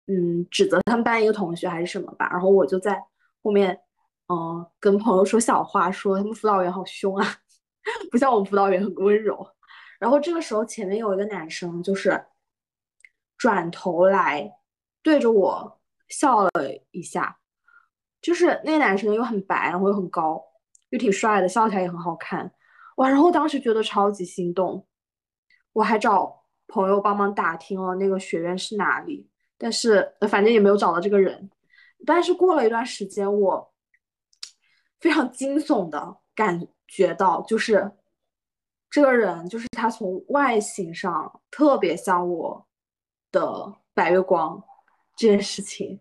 [0.06, 2.28] 嗯，指责他们班一个同学还是什么吧。
[2.30, 2.98] 然后我就在
[3.42, 3.78] 后面，
[4.28, 7.26] 嗯，跟朋友说小话，说他们辅导员好凶啊，
[8.10, 9.46] 不像我们辅导员很温柔。
[10.00, 12.24] 然后这个时候前面有一个男生就是
[13.36, 14.50] 转头来
[15.02, 15.78] 对着我。
[16.08, 16.50] 笑了
[16.92, 17.36] 一下，
[18.22, 20.40] 就是那个男生又很白，然后又很高，
[20.90, 22.52] 又挺帅的，笑起来也很好看，
[22.96, 23.08] 哇！
[23.08, 24.86] 然后当时觉得超级心动，
[25.72, 29.28] 我还找朋友帮忙打听了那个学院是哪里，
[29.58, 31.50] 但是反正也没有找到这个人。
[32.04, 33.74] 但是过了一段时间，我
[35.00, 37.92] 非常惊悚的感觉到，就是
[38.90, 42.66] 这个人，就是他从外形上特别像我
[43.30, 44.62] 的白月光。
[45.18, 45.98] 这件事情，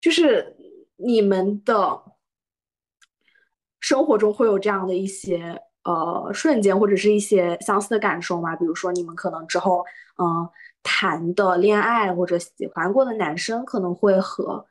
[0.00, 0.56] 就是
[0.96, 2.09] 你们的
[3.80, 8.54] 生活中会有这样的一些呃瞬间，或者是一些相似的感受吗？
[8.56, 9.84] 比如说，你们可能之后
[10.18, 10.48] 嗯
[10.82, 14.64] 谈的恋爱或者喜欢过的男生，可能会和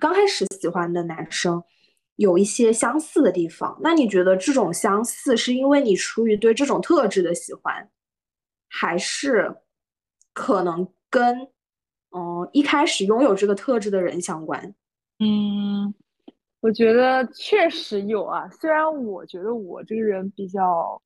[0.00, 1.62] 刚开始喜欢的男生
[2.16, 3.78] 有一些相似的地方。
[3.82, 7.88] 那你觉得这种相似是因为你出于对这种特质的喜欢，
[8.68, 9.56] 还是
[10.32, 11.48] 可能跟？
[12.16, 14.74] 嗯，一开始拥有这个特质的人相关，
[15.18, 15.92] 嗯，
[16.60, 18.48] 我觉得确实有啊。
[18.50, 21.00] 虽然我觉得我这个人比较，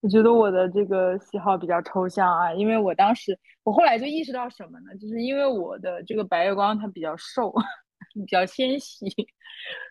[0.00, 2.52] 我觉得我的这个喜好比较抽象啊。
[2.54, 4.94] 因为我当时，我后来就意识到什么呢？
[5.00, 7.52] 就是因为我的这个白月光他比较瘦，
[8.14, 9.06] 比较纤细，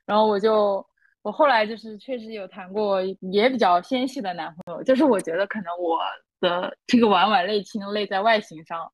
[0.06, 0.86] 然后我就，
[1.22, 4.84] 我后来就是确实有谈过也比较纤细的男朋友。
[4.84, 6.00] 就是我觉得可能我
[6.40, 8.92] 的这个晚晚泪倾泪在外形上。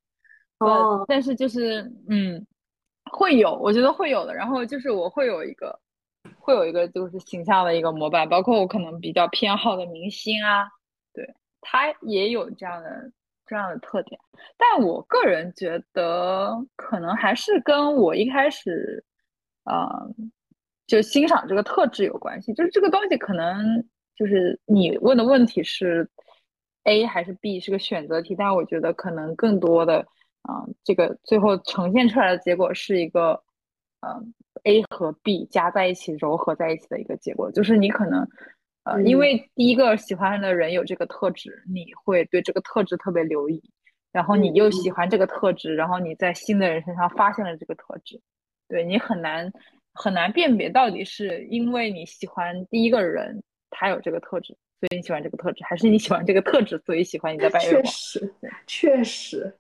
[0.59, 2.45] 哦，但是就是嗯，
[3.10, 4.34] 会有，我觉得会有的。
[4.34, 5.78] 然后就是我会有一个，
[6.38, 10.68] 会有一个就是形象的一个模板，包括我可能比较偏好的明星啊，
[11.14, 13.12] 对他也有这样的
[13.45, 14.20] 这样的特点。
[14.57, 19.03] 但我个人觉得，可能还是跟我一开始，
[19.66, 19.88] 呃，
[20.88, 22.53] 就欣赏这个特质有关系。
[22.53, 23.84] 就是这个东西可能
[24.16, 26.10] 就是你问的问题是
[26.84, 30.05] A 还是 B 是个选择题，但我觉得可能更多的，
[30.44, 33.44] 啊，这个最后呈现出来的结果是一个，
[34.02, 34.34] 嗯
[34.64, 38.28] ，A 和 B 加在一起糅合在一起的一个结果，就是你可能。
[38.84, 43.62] 呃，因为第一个喜欢的人有这个特质，你会对这个特质特别留意，
[44.12, 48.20] 然后你又喜欢这个特质，然后你在新的人身上发现了这个特质，
[48.68, 49.52] 对你很难
[49.94, 57.84] 很难辨别到底是因为你喜欢第一个人他有这个特质，所以你喜欢这个特质，还是你喜欢这个特质所以喜欢你的 白月光？
[57.84, 58.34] 确实，
[58.66, 59.58] 确实，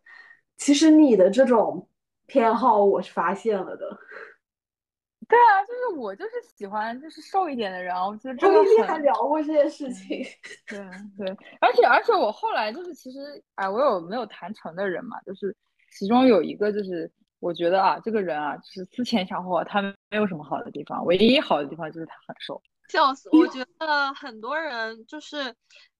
[0.59, 1.89] 其实你的这种
[2.27, 3.97] 偏好我是发现了的。
[5.27, 8.87] 对啊，就是我就是喜欢就是瘦一点的人，我觉得这个很。
[8.87, 10.23] 还聊过这件事情。
[10.67, 10.79] 对
[11.17, 13.19] 对，而且而且我后来就是其实
[13.55, 15.21] 哎，我有没有谈成的人嘛？
[15.21, 15.55] 就是
[15.91, 22.59] 其中有一个就是我觉得啊，这个人啊，就是思前想后，他没有什么好的地方，唯一好的地方就是他很瘦。
[22.89, 23.29] 笑死！
[23.31, 25.53] 我觉得很多人就是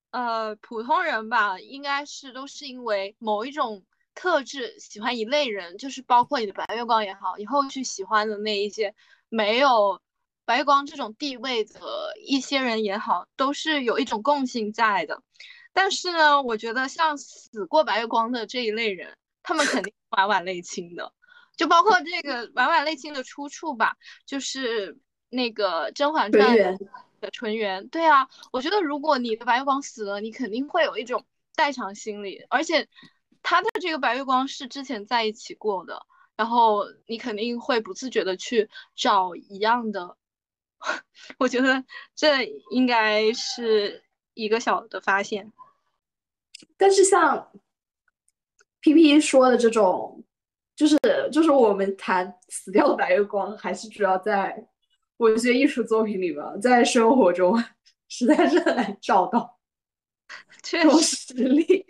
[0.10, 3.84] 呃普通人吧，应该是都是因为某一种
[4.20, 8.94] 特质喜欢一类人，就是包括你的白月光也好，以后去喜欢的那一些。
[9.30, 10.02] 没有
[10.44, 11.80] 白月光这种地位的
[12.26, 15.24] 一些人也好，都是有一种共性在的。
[15.72, 21.14] 但是呢，我觉得像死过白月光的这一类人，他们肯定 晚晚泪倾的。
[21.56, 23.96] 就包括这个晚晚泪倾的出处吧，
[24.26, 24.98] 就是
[25.30, 26.58] 那个《甄嬛传》
[27.22, 27.88] 的纯元。
[27.88, 32.88] 对啊，我觉得如果你的白月光死了，你肯定会有一种代偿心理，而且
[33.42, 36.06] 他的这个白月光是之前在一起过的。
[36.36, 40.16] 然后你肯定会不自觉的去找一样的，
[41.38, 41.84] 我觉得
[42.16, 45.52] 这应该是一个小的发现。
[46.78, 47.52] 但是像
[48.80, 50.24] P P 说的这种，
[50.78, 50.98] 就是
[51.30, 54.66] 就是我们谈死掉的白月光，还是主要在
[55.18, 57.62] 文学艺术作品里吧，在生活中
[58.08, 59.60] 实在是很难找到
[60.62, 61.86] 这种实力。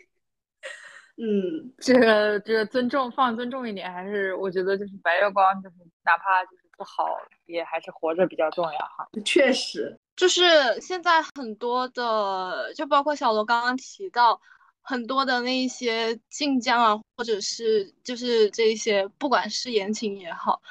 [1.21, 7.09] 嗯，这个这个尊重放尊重一点，还是我觉得就是白月光，就是哪怕就是不好，
[7.45, 9.05] 也还是活着比较重要哈。
[9.25, 14.39] 确实，就是现在很多的，就包括小罗刚刚提到
[14.81, 20.61] 很多的那一些晋江啊，或者是就是这些，不管是言情也好，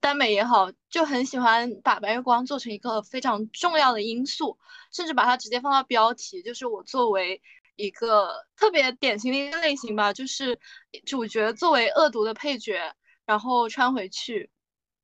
[0.00, 4.58] 耽美也好，就很喜欢把白月光做成一个非常重要的因素，
[4.90, 7.40] 甚至把它直接放到标题，就是我作为。
[7.76, 10.58] 一个特别典型的一个类型吧，就是
[11.04, 12.94] 主角作为恶毒的配角，
[13.26, 14.50] 然后穿回去，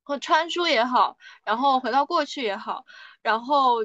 [0.02, 2.84] 或穿书也好，然后回到过去也好，
[3.22, 3.84] 然后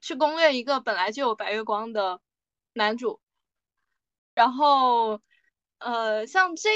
[0.00, 2.20] 去攻略一个本来就有白月光的
[2.72, 3.20] 男主，
[4.34, 5.20] 然后
[5.78, 6.70] 呃，像这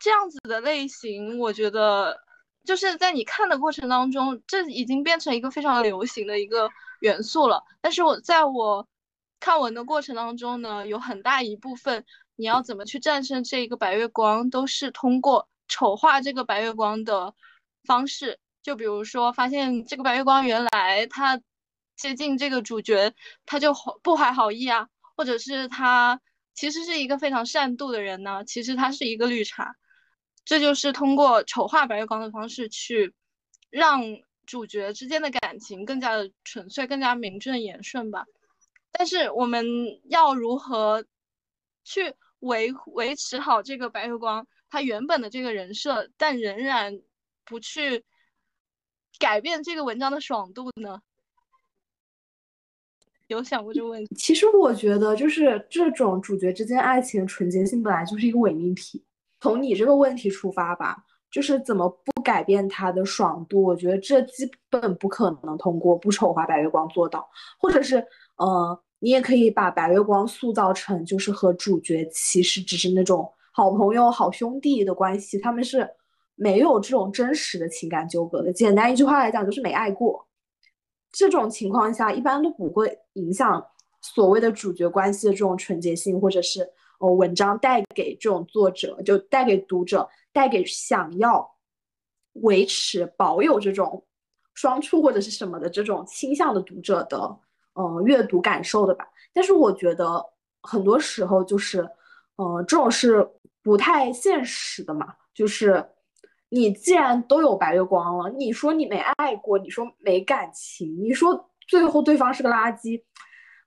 [0.00, 2.20] 这样子的类型，我觉得
[2.64, 6.68] 就是在你看的过程当中，这已经变成一个非常流行的一个
[7.00, 7.62] 元素了。
[7.80, 8.88] 但是我在我。
[9.44, 17.34] 看文的过程当中呢，有很大一部分你要怎么去战胜这一个白月光，都是通过丑化这个白月光的
[17.84, 18.40] 方式。
[18.62, 21.42] 就比如说，发现这个白月光原来他
[21.94, 23.12] 接近这个主角，
[23.44, 26.22] 他就不怀好意啊，或者是他
[26.54, 29.76] 其实是一个非常善妒的人呢，其实他是一个绿茶。
[30.46, 33.12] 这就是通过丑化白月光的方式去
[33.68, 34.00] 让
[34.46, 38.24] 主角之间的感情更加的纯粹，更加名正言顺吧。
[38.96, 39.66] 但是我们
[40.04, 41.04] 要如何
[41.82, 47.00] 去维维持好这个白月光他原本的这个人设，但仍然
[47.44, 48.04] 不去
[49.18, 51.00] 改变这个文章的爽度呢？
[53.26, 54.14] 有想过这个问题？
[54.14, 59.04] 其实我觉得，就是这种主角之间爱情纯洁性本来就是一个伪命题。
[59.40, 63.62] 从你这个问题出发吧，就是怎么不改变它的爽度？
[63.62, 67.28] 我觉得这基本不可能通过不丑化白月光做到，
[67.58, 67.96] 或者是
[68.36, 68.83] 呃。
[69.04, 75.86] 你也可以把白月光塑造成就是和主角其实只是那种好朋友、好兄弟的关系，他们是
[76.34, 78.50] 没有这种真实的情感纠葛的。
[78.50, 80.26] 简单一句话来讲，就是没爱过。
[81.12, 83.62] 这种情况下，一般都不会影响
[84.00, 86.66] 所谓的主角关系的这种纯洁性，或者是
[86.98, 91.46] 呃文章带给这种作者，就带给读者，带给想要
[92.32, 94.02] 维持保有这种
[94.54, 97.38] 双处或者是什么的这种倾向的读者的。
[97.74, 100.24] 嗯，阅读感受的吧，但是我觉得
[100.62, 101.80] 很多时候就是，
[102.36, 103.28] 嗯，这种是
[103.62, 105.14] 不太现实的嘛。
[105.34, 105.84] 就是
[106.48, 113.02] 你既然都有白月光了，你说你没爱过，你说没感情，你说最后对方是个垃圾，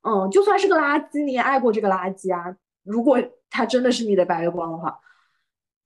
[0.03, 2.55] 嗯，就算是个垃圾，你也爱过这个垃圾啊。
[2.83, 4.97] 如果他真的是你的白月光的话，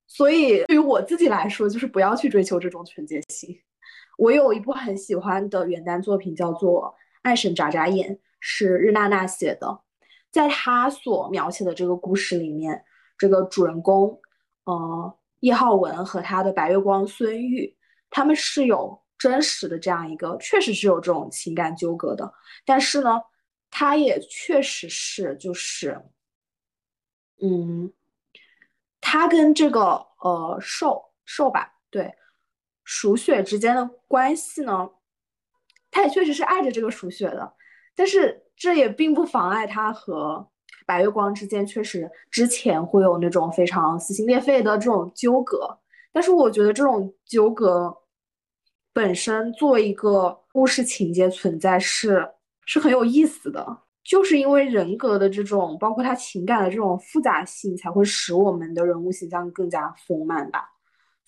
[0.06, 3.60] 所以对于我自己来说，就是不要去追求这种纯洁性。
[4.18, 6.84] 我有一部很喜欢的原耽作品，叫做
[7.22, 9.82] 《爱神眨眨眼》，是日娜娜写的。
[10.30, 12.84] 在她所描写的这个故事里面，
[13.18, 14.20] 这个主人公，
[14.64, 17.76] 呃，叶浩文和他的白月光孙玉，
[18.10, 22.34] 他们是有真实的这样一个，确实是有这种情感纠葛的。
[22.66, 23.22] 但是呢，
[23.70, 26.02] 他也确实是就是，
[27.42, 27.92] 嗯，
[29.00, 32.14] 他跟这个呃兽兽吧，对。
[32.84, 34.90] 鼠血之间的关系呢，
[35.92, 37.54] 他也确实是爱着这个鼠雪的，
[37.96, 40.50] 但是这也并不妨碍他和
[40.88, 45.78] 白月光之间确实之前会有那种非常撕心裂肺的这种纠葛。
[46.14, 47.96] 但是我觉得这种纠葛
[48.94, 52.30] 本身作为一个故事情节存在是
[52.66, 53.66] 是很有意思的，
[54.04, 60.70] 就是因为人格的这种包括他情感的这种复杂性，才会使我们的人物形象更加丰满吧。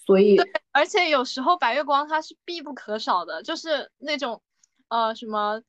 [0.06, 0.38] 所以，
[0.74, 4.42] 而且有时候白月光它是必不可少的，就是那种，
[4.88, 5.62] 呃，什么，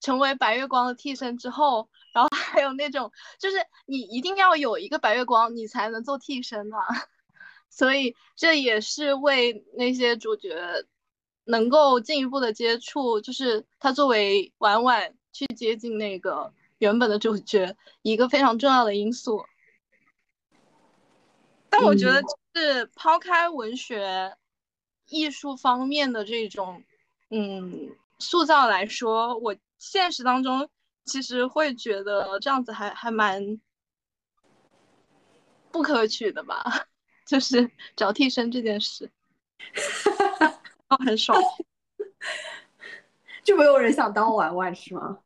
[0.00, 3.56] 成为白月光的替身之后，然后 还有那种，就是
[3.86, 6.78] 你一定要有一个白月光，你才能做替身嘛。
[7.70, 10.56] 所以这也是为那些主角
[11.44, 19.44] 能够进一步的接触，就是他作为婉婉去接近那个原本的主角一个非常重要的因素。
[21.68, 22.22] 但我觉得。
[22.56, 24.36] 是抛开文学
[25.08, 26.84] 艺术方面的这种
[27.30, 27.90] 嗯
[28.24, 30.68] 塑造来说，我现实当中
[31.04, 33.60] 其实会觉得这样子还还蛮
[35.70, 36.64] 不可取的吧，
[37.26, 39.10] 就是找替身这件事，
[40.88, 41.38] 哦，很爽，
[43.44, 45.18] 就没有人想当玩玩是吗？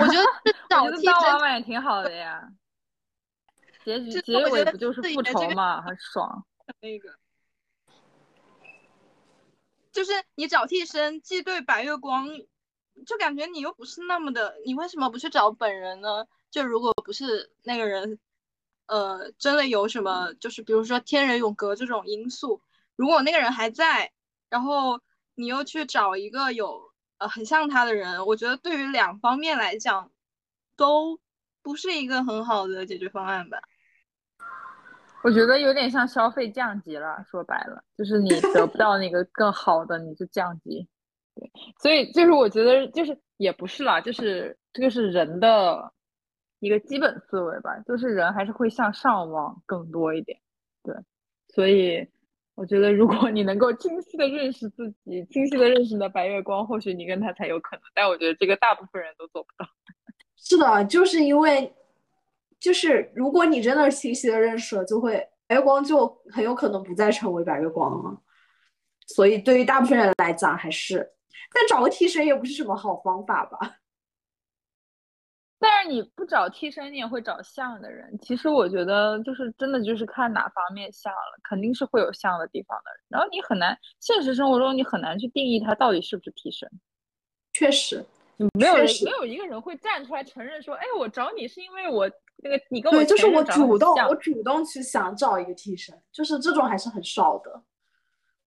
[0.00, 0.24] 我觉得
[0.70, 2.48] 找替身玩玩也挺好的呀。
[3.84, 5.82] 结局结尾不就是复仇嘛？
[5.82, 6.46] 很爽。
[6.80, 7.12] 那个
[9.92, 12.28] 就是你找替身，既对白月光，
[13.06, 16.26] 就感觉你又不是那么的，你为什么不去找本人呢？
[16.50, 18.18] 就如果不是那个人，
[18.86, 22.62] 呃，真的有什么，就是比如说天人永隔这种因素，
[22.96, 24.12] 如果那个人还在，
[24.48, 25.00] 然后
[25.34, 30.10] 你又去找一个有呃很像他的人，我觉得对于两方面来讲，
[30.76, 31.20] 都
[31.62, 33.62] 不是一个很好的解决方案吧。
[35.22, 40.88] 我觉得有点像消费降级了，说白了就是你得不到那个更好的，你就降级。
[41.34, 41.50] 对，
[41.80, 45.92] 所以就是我觉得就是也不是啦，就是这个是人的
[46.58, 50.38] 一个基本思维吧，就是人还是会向上望更多一点。
[50.82, 50.94] 对，
[51.48, 52.06] 所以
[52.54, 57.82] 我觉得如果你能够清晰的认识自己，清晰的认识你的白月光，或许你跟他才有可能。
[57.94, 59.66] 但我觉得这个大部分人都做不到。
[60.36, 61.72] 是的，就是因为。
[62.62, 65.16] 就是如果你真的清晰的认识了，就会
[65.48, 68.16] 白月光就很有可能不再成为白月光了。
[69.08, 71.12] 所以对于大部分人来讲，还是，
[71.52, 73.58] 但找个替身也不是什么好方法吧。
[75.58, 78.16] 但是你不找替身，你也会找像的人。
[78.20, 82.90] 其实我觉得，就是真的就是看哪方面像了，肯定是会有像的地方的。
[83.08, 86.70] 然后你很难，现实生活中你很难去定义他到底是不是替身。
[87.52, 88.04] 确实，
[88.54, 92.08] 没有人没有一个人会站出来承认说，哎，我找你是因为我。
[92.44, 97.62] 那个你跟我对，就是我主动，我主动去想找一个替身，就是这种还是很少的。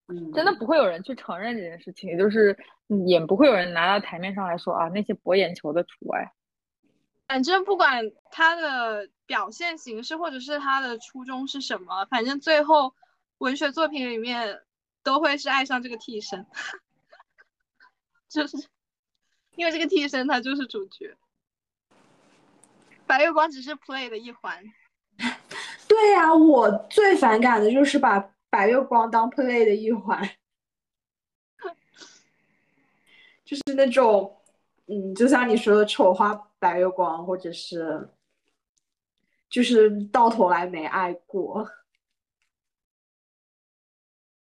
[0.08, 2.56] 嗯，真的不会有人去承认这件事情，也就是
[3.08, 6.30] 也不会有人拿到台面上来说啊，那些博眼球的除外。
[7.28, 12.94] 反正不管他的表现形式或者是他的初衷是什么，反正最后
[13.38, 14.62] 文学作品里面
[15.04, 16.46] 都会是爱上这个替身，
[18.30, 18.58] 就是
[19.56, 21.16] 因为这个替身他就是主角。
[23.08, 24.64] 白月光只是 play 的一环，
[25.88, 30.30] 对呀，我最反感的就是把白月光当 play 的一环，
[33.46, 34.42] 就是那种，
[34.88, 38.10] 嗯，就像你说的丑化白月光，或者是，
[39.50, 41.70] 就是到头来没爱过，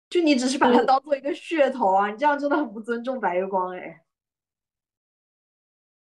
[0.09, 4.03] 就你只是把它当做一个噱头啊，你这样真的很不尊重白月光哎。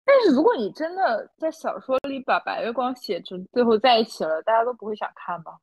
[0.07, 5.59] 但是如果你真的在小说里把白月光写成最后在一起了，大家都不会想看吧？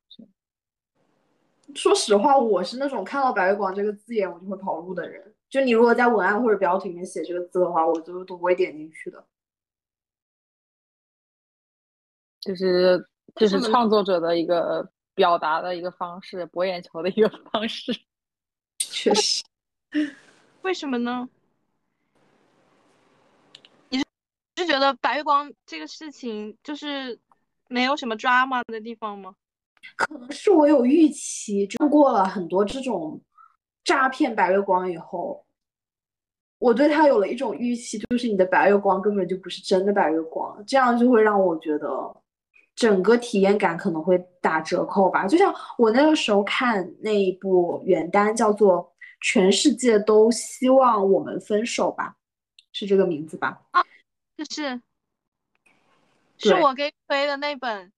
[1.74, 5.34] 说实话，我是那种看到白月光这个字眼我就会跑路的人。
[5.50, 9.26] 就你如果在文案或者标题里面写这个字的话，我就都不会点进去的。
[12.42, 17.94] 就是就是创作者的一个表达的一个方式，博眼球的一个方式。
[18.78, 19.42] 确实。
[20.64, 21.30] 为什么呢？
[24.64, 27.20] 就觉得白月光这个事情，就是
[27.68, 29.36] 没有什么 drama 的地方吗？
[29.98, 33.22] 可能是我有预期，就过了很多这种
[33.84, 35.46] 诈骗白月光以后，
[36.60, 42.16] 我对他有了一种预期，就是你的白月光根本就不是真的白月光，这样就会让我觉得
[42.74, 45.28] 整个体验感可能会打折扣吧。
[45.28, 48.78] 就像我那个时候看那一部原单，叫做
[49.20, 52.10] 《全世界都希望我们分手吧》，
[52.72, 53.62] 是这个名字吧？
[53.72, 53.84] 啊，
[54.36, 54.82] 就是
[56.38, 57.92] 是我给推的那本。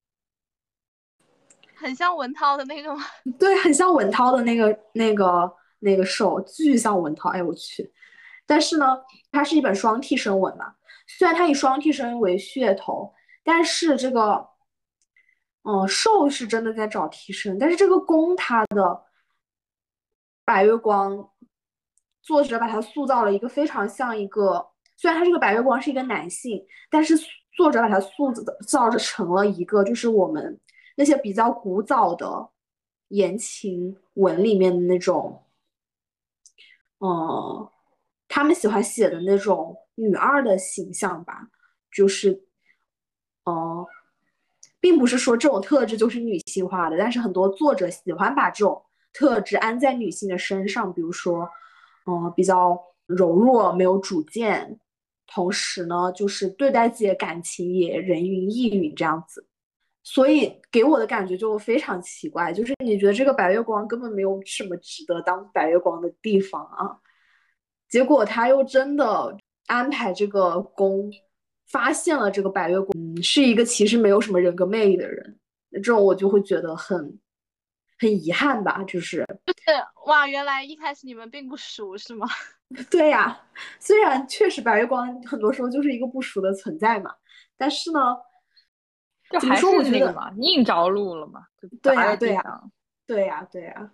[1.77, 3.03] 很像文涛的那个吗？
[3.38, 7.29] 对，很像文涛的那个、那个、那个手，巨像文涛。
[7.29, 7.93] 哎，我去！
[8.45, 10.75] 但是呢，它是一本双替身文嘛。
[11.05, 13.13] 虽然它以双替身为噱头，
[13.43, 14.47] 但是这个，
[15.63, 17.59] 嗯，受是真的在找替身。
[17.59, 19.03] 但是这个攻他的
[20.45, 21.29] 白月光，
[22.21, 27.16] 作者把他塑造了一个非常像一个，虽然他这个白月光是一个男性，但是
[27.56, 28.32] 作者把他塑
[28.68, 30.60] 造成了一个，就是我们。
[30.98, 32.52] 那些比较古早的
[33.10, 35.43] 言情文里面的那种，
[37.00, 37.70] 嗯，
[38.30, 41.50] 他们喜欢写的那种女二的形象吧，
[41.91, 42.46] 就是，
[43.46, 43.86] 嗯，
[44.80, 48.82] 并不是说这种特质就是女性化的，但是很多作者喜欢把这种
[49.12, 51.50] 特质安在女性的身上，比如说，
[52.06, 54.80] 嗯，比较柔弱、没有主见，
[55.28, 59.47] 同时呢，就是对待自己的感情也人云亦云这样子。
[60.07, 66.99] 所以给我的感觉就非常奇怪，就是你觉得这个白月光根本没有什么值得当白月光的地方啊，
[67.89, 71.11] 结果他又真的安排这个宫
[71.65, 75.39] 发现了这个白月光是一个其实没有什么人格魅力的人，
[75.71, 77.19] 这种我就会觉得很
[77.97, 79.71] 很遗憾吧，就是就是
[80.05, 82.28] 哇，原来一开始你们并不熟是吗？
[82.91, 83.41] 对呀，
[83.80, 87.13] 虽然确实白月光很多时候就是一个不熟的存在嘛，
[87.57, 87.99] 但是呢。
[89.28, 91.47] 就还是那个嘛，硬着陆了嘛，
[91.82, 92.61] 对呀，对呀，
[93.07, 93.91] 对呀，对呀。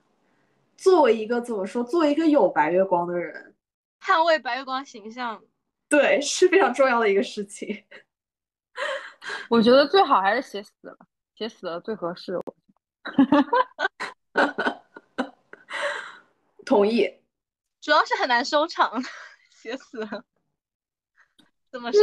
[0.75, 3.55] 作为一个怎么说，作为一个有白月光的人，
[4.01, 5.41] 捍卫白月光形象，
[5.87, 7.85] 对，是非常重要的一个事情。
[9.49, 10.97] 我觉得最好还是写死了，
[11.33, 12.37] 写死了最合适。
[16.65, 17.20] 同意。
[17.81, 18.91] 主要是很难收场，
[19.51, 20.23] 写死了，
[21.71, 21.99] 怎么收？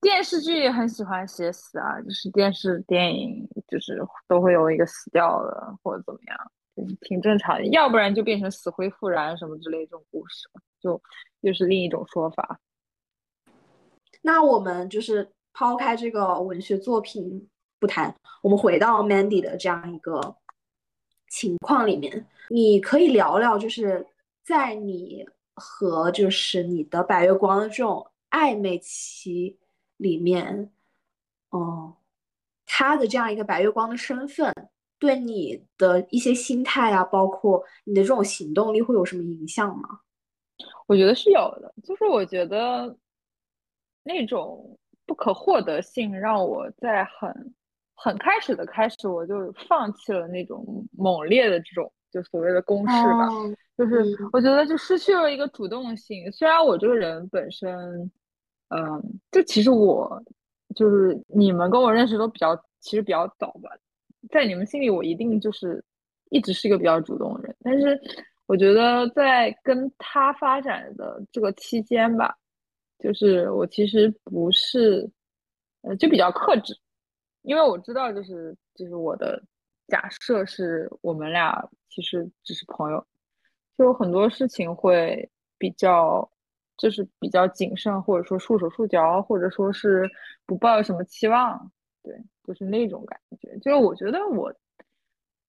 [0.00, 7.66] 电视剧也很喜欢写死啊，就是电视电影就是都会有一个死掉的或者怎么样，就是挺正常的。
[7.66, 10.48] 要不然就变成死灰复燃什么之类这种故事，
[10.80, 11.00] 就
[11.40, 12.60] 又是另一种说法。
[14.22, 17.48] 那我们就是抛开这个文学作品
[17.80, 20.36] 不谈，我们回到 Mandy 的这样一个
[21.30, 24.06] 情况里面，你可以聊聊，就是
[24.46, 29.58] 在你和就是你的白月光的这种暧昧期。
[29.98, 30.70] 里面，
[31.48, 31.96] 哦，
[32.66, 34.52] 他的这样一个白月光的身份，
[34.98, 40.00] 对你的一些心态啊，包括你的这种行动力，会有什么影响吗？
[40.86, 42.94] 我觉得是有的，就是我觉得
[44.02, 47.54] 那种不可获得性，让我在很
[47.94, 53.28] 很开始的开始，我就放弃了那种猛烈的这种就所谓的攻势吧，
[53.76, 56.30] 就是我觉得就失去了一个主动性。
[56.32, 58.10] 虽然我这个人本身。
[58.68, 59.00] 嗯，
[59.30, 60.20] 就其实我
[60.74, 63.70] 就是你们跟我认识都比较，其实比较早吧，
[64.28, 65.80] 在你们心里我一定就是
[66.30, 67.96] 一直是一个比较主动的人，但是
[68.46, 72.36] 我觉得在跟他发展的这个期间吧，
[72.98, 75.08] 就是我其实不是，
[75.82, 76.76] 呃，就比较克制，
[77.42, 79.40] 因为我知道就是就是我的
[79.86, 83.06] 假设是我们俩其实只是朋友，
[83.76, 86.28] 就有很多事情会比较。
[86.78, 90.06] 就是比较谨慎，或者说束手束脚，或者说是
[90.44, 91.72] 不抱有什么期望，
[92.02, 92.14] 对，
[92.44, 93.56] 就是那种感觉。
[93.60, 94.52] 就是我觉得我，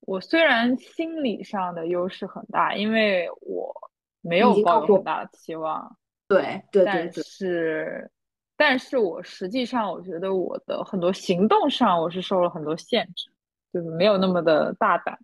[0.06, 3.76] 我虽然心理上的优势很大，因为我
[4.22, 5.98] 没有抱有很大的期望，
[6.30, 8.12] 对对对，但是，
[8.56, 13.30] 但是我实际上我觉得我的很多行动上我是受了很多限制，
[13.74, 15.20] 就是没有那么的大胆。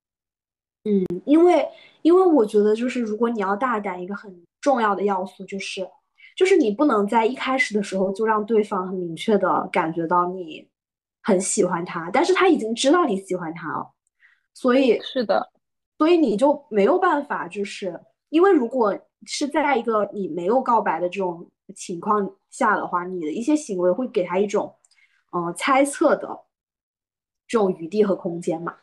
[0.86, 1.68] 嗯，因为
[2.02, 4.44] 因为我觉得就是如果你要大胆，一个很。
[4.64, 5.86] 重要的要素就是，
[6.38, 10.66] 就是你不能在一开始的时候就让对方很明确的感觉到你
[11.22, 13.92] 很喜欢他，但是他已经知道你喜欢他了，
[14.54, 15.52] 所以是的，
[15.98, 24.74] 所以你就没有办法，就是因为如果是在一个你没有告白的这种情况下的话，你的一些行为会给他一种
[25.34, 26.40] 嗯猜测的
[27.46, 28.78] 这种余地和空间嘛。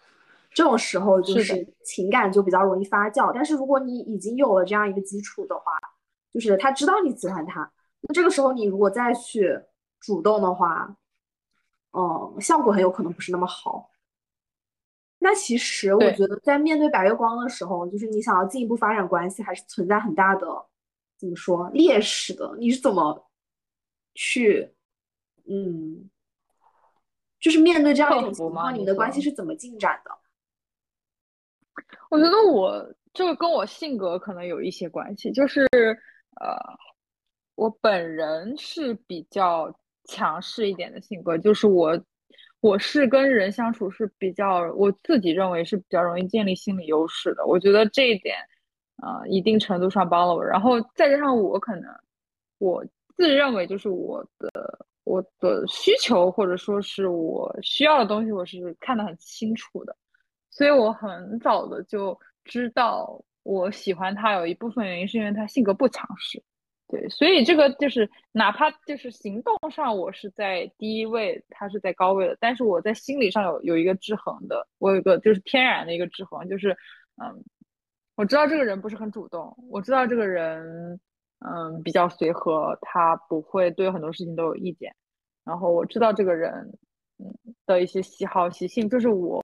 [0.52, 5.72] 这种时候就是情感就比较容易发酵，但是如果你已经有了这样一个基础的话，
[6.32, 7.70] 就是他知道你喜欢他，
[8.00, 9.60] 那这个时候你如果再去
[10.00, 10.96] 主动的话，
[11.92, 13.90] 嗯，效果很有可能不是那么好。
[15.18, 20.46] 那其实我觉得，在面对白月光的时候，就是你想要进一步发展关系，还是存在很大的
[21.18, 22.56] 怎么说劣势的。
[22.58, 23.30] 你是怎么
[24.14, 24.74] 去，
[25.46, 26.08] 嗯，
[27.38, 30.10] 就是面对这样一种情况，你们的关系是怎么进展的？
[32.10, 35.64] 我觉得我这个跟我性格可能有一些关系，就是
[36.40, 36.56] 呃，
[37.54, 39.72] 我本人是比较
[40.04, 41.98] 强势一点的性格，就是我
[42.60, 47.46] 我是跟人相处是比较，我自己认为是比较容易建立心理优势的。
[47.46, 48.36] 我觉得这一点，
[49.02, 50.44] 呃，一定程度上帮了我。
[50.44, 51.84] 然后再加上我可能
[52.58, 52.84] 我
[53.16, 59.96] 自认为就是我的我的需求或者说是我需要的东西，我是看得很清楚的。
[60.50, 66.42] 所以我很早的就知道我喜欢他，有一部分原因是因为他性格不强势，
[66.88, 76.76] 对，所以这个就是哪怕就是行动上我是在低位，他是在高位的，但是我在心理上有有一个制衡的，我有一个就是天然的一个制衡，就是
[77.22, 77.44] 嗯，
[78.16, 81.00] 我知道这个人不是很主动，我知道这个人
[81.38, 84.94] 嗯比较随和，他不会对很多事情都有意见，
[85.44, 86.52] 然后我知道这个人
[87.18, 87.32] 嗯
[87.66, 89.40] 的一些喜好习性，就是我。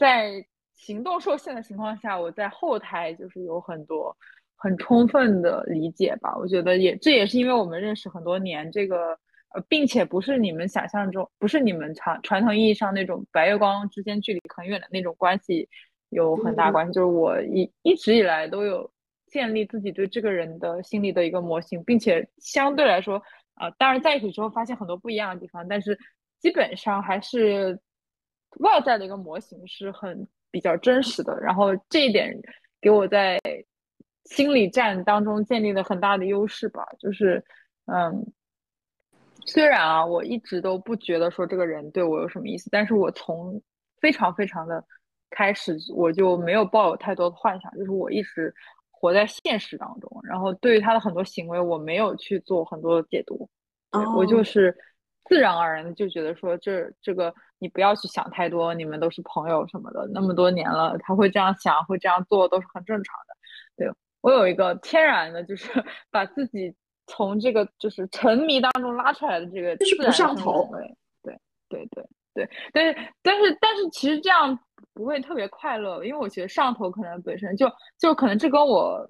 [0.00, 0.42] 在
[0.72, 4.16] 行动受限的情况下，我在后台就是有很多
[4.56, 6.34] 很充分的理解吧。
[6.38, 9.10] 我觉得也这也是因为我们认识很多年，这个
[9.50, 15.68] 呃，并且不是你们想象中，不是你们传传统意义上那种白月光之间距离很远的那种关系，
[16.08, 16.92] 有很大关系。
[16.94, 18.90] 就是我一一直以来都有
[19.26, 23.18] 建立自己对这个人的心理的一个模型，并且相对来说，
[23.52, 25.98] 啊、呃，当然在一起之后发现很多不一样的地方，但是
[26.40, 27.78] 基本上还是。
[28.58, 32.36] 外在的一个模型是很比较真实的，然后这一点
[32.80, 33.38] 给我在
[34.24, 36.84] 心理战当中建立了很大的优势吧。
[36.98, 37.42] 就是，
[37.86, 38.26] 嗯，
[39.46, 43.60] 虽然啊，我一直都不觉得说这个人对我有什么意思，但是我从
[44.00, 44.84] 非常非常的
[45.30, 48.52] 开始，我就没有抱有太多的幻想，就是我一直
[48.90, 53.48] 活在现实当中，然后对于他的很多行为，我没有去做很多的解读，
[53.92, 54.76] 哦、我就是
[55.30, 57.32] 自然而然的就觉得说这这个。
[57.62, 63.36] 你不要去想太多，你们都是朋友什么的，那么多年了，他会这样想，会这样做，都是很正常的。
[63.76, 65.68] 对我有一个天然的，就是
[66.10, 66.74] 把自己
[67.06, 70.70] 从这个就是沉迷当中拉出来的这个就是不上头。
[70.72, 72.02] 对对对
[72.32, 74.58] 对对，但是但是但是其实这样
[74.94, 79.06] 不会特别快乐，因为我觉得上头可能本身就就可能这跟我。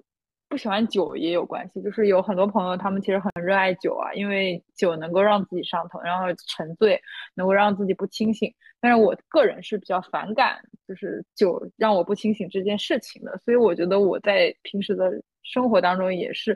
[0.51, 7.01] 不喜欢酒也有关系，就是有很多朋友，他们其实很热爱酒啊，因为酒能够让自己上头，然后沉醉，
[7.35, 8.53] 能够让自己不清醒。
[8.81, 13.39] 但是我个人是比较反感，就是酒让我不清醒这件事情的。
[13.45, 15.09] 所以我觉得我在平时的
[15.41, 16.51] 生活当中也是，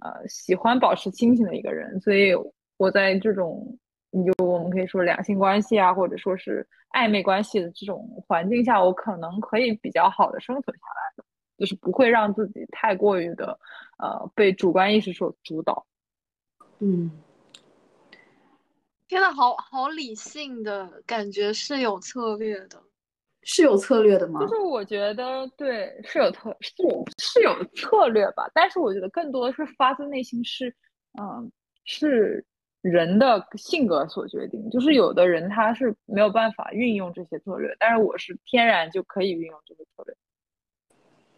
[0.00, 2.00] 呃，喜欢保持清醒的一个人。
[2.00, 2.32] 所以
[2.76, 3.76] 我在这种，
[4.12, 11.24] 你就我们可以说两性关系啊，或者说是暧昧关系的这种环境下，我可能可以比较好的生存下来的。
[11.60, 13.60] 就是不会让自己太过于的，
[13.98, 15.86] 呃，被主观意识所主导。
[16.78, 17.10] 嗯，
[19.06, 22.82] 天呐，好好理性的感觉，是有策略的，
[23.42, 24.40] 是有策略的吗？
[24.40, 28.50] 就是我觉得对，是有策，是有是有策略吧。
[28.54, 30.74] 但是我觉得更多的是发自内心，是，
[31.20, 31.52] 嗯，
[31.84, 32.42] 是
[32.80, 34.70] 人的性格所决定。
[34.70, 40.16] 就是有的人他是没有办法运用这些策略，但是我是天然就可以运用这些策略。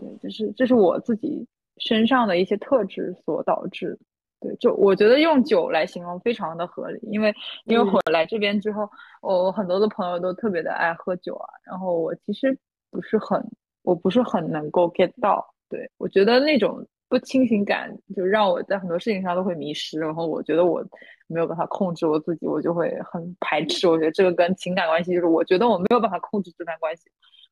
[0.03, 1.47] 对，就是这是我自己
[1.79, 3.99] 身上的一些特质所导致。
[4.41, 7.33] 对，就我觉得用酒来形容非常的合理，因为
[7.65, 8.91] 因为我来这边之后，
[9.21, 12.59] 我很多的朋友都特别的爱喝酒啊，然后我其实
[12.91, 13.41] 不是很，
[13.83, 15.55] 我不是很能够 get 到。
[15.69, 20.85] 对我觉得那种不清醒感，就让我在很多事情上都会迷失，然后我觉得我
[21.29, 23.87] 没有办法控制我自己，我就会很排斥。
[23.87, 27.05] 我觉得这个跟情感关系，就是我觉得我没有办法控制这段关系，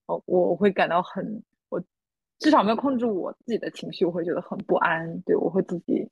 [0.06, 1.40] 我我会感到很。
[2.40, 5.20] 至少没有控制我自己的情绪，我会觉得很不安。
[5.20, 6.10] 对我会自己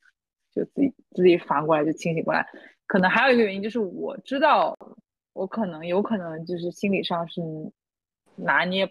[0.52, 2.46] 就自己自己反过来就清醒过来。
[2.86, 4.76] 可能还有一个原因就是我知道
[5.32, 7.40] 我可能有可能就是心理上是
[8.36, 8.88] 拿捏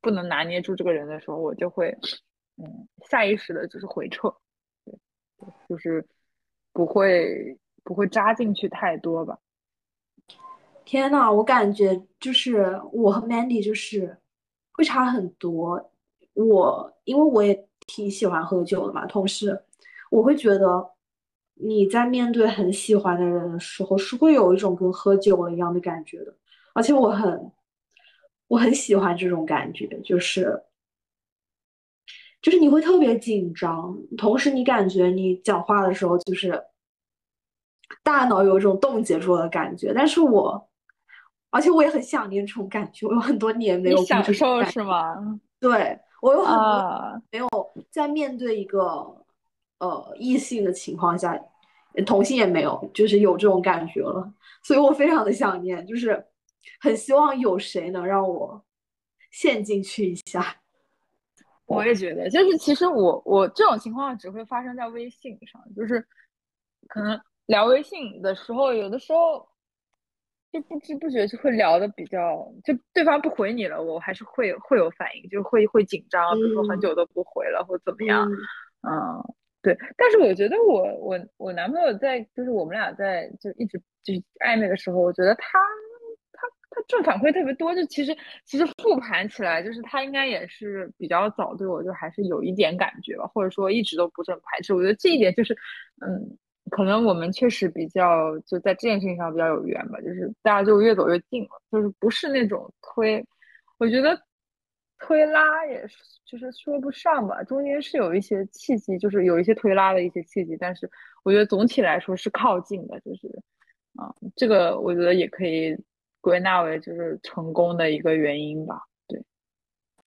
[0.00, 1.90] 不能拿捏住这个人的时候，我就会
[2.56, 4.32] 嗯下意识的就是回撤，
[4.84, 4.96] 对，
[5.68, 6.06] 就是
[6.72, 9.38] 不会不会扎进去太多吧。
[10.84, 14.18] 天呐，我感觉就是我和 Mandy 就是
[14.72, 15.92] 会差很多。
[16.36, 19.58] 我因为我也挺喜欢喝酒的嘛，同时
[20.10, 20.90] 我会觉得
[21.54, 26.34] 你在面对很喜欢的人的时候，是会有一种跟喝酒了一样的感觉的，
[26.74, 27.50] 而且我很
[28.48, 30.62] 我很喜欢这种感觉，就是
[32.42, 36.62] 就是你会特别紧张，同时你感觉你讲话的时候就是
[38.02, 40.68] 大脑有一种冻结住的感觉，但是我
[41.50, 45.40] 而且我也很想念这种感觉，我有很多年没有享受是吗？
[45.58, 47.48] 对我有很多没有
[47.88, 48.80] 在面对一个
[49.78, 51.40] 呃异性的情况下，
[52.04, 56.26] 同性也没有，就是有这种感觉了，所以我非常的想念，就是
[56.80, 58.60] 很希望有谁能让我
[59.30, 60.56] 陷进去一下。
[61.66, 66.04] 我也觉得，就是其实我我这种情况只会发生在微信上，就是
[66.88, 69.48] 可能聊微信的时候，有的时候。
[70.52, 78.26] 就不知不觉就会聊的比较，就对方不回你了，我还是会会有反应，就会会紧张，比如说很久都不回了或怎么样，
[78.88, 79.22] 嗯，
[79.60, 79.76] 对。
[79.96, 85.58] 但是我觉得我我我男朋友在，就是我们俩在就一直就是暧昧的时候，我觉得他
[86.32, 88.16] 他他正反馈特别多，就其实
[88.46, 94.72] 其实复盘起来，就是他应该也是比较早对我就还是有一点感觉吧，或者说一直都不是很排斥。
[94.72, 95.54] 我觉得这一点就是，
[96.06, 96.38] 嗯。
[96.70, 103.24] 可能我们确实比较就在这件事情上比较有缘吧，就是大家就越走越近了，就是不是那种推，
[103.78, 104.20] 我觉得
[104.98, 110.90] 推拉也是，就是说不上吧，中间是有一些契机，就是有一些推拉的一些契机，但是
[111.22, 113.28] 我觉得总体来说是靠近的，就是
[113.94, 115.76] 啊，这个我觉得也可以
[116.20, 119.22] 归纳为就是成功的一个原因吧，对。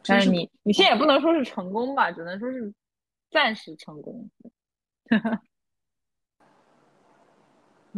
[0.04, 2.74] 但是你你现在也不能说是成功吧，只能说是
[3.30, 4.30] 暂时成功。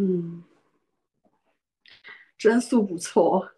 [0.04, 0.44] 嗯，
[2.36, 3.52] 真素不错。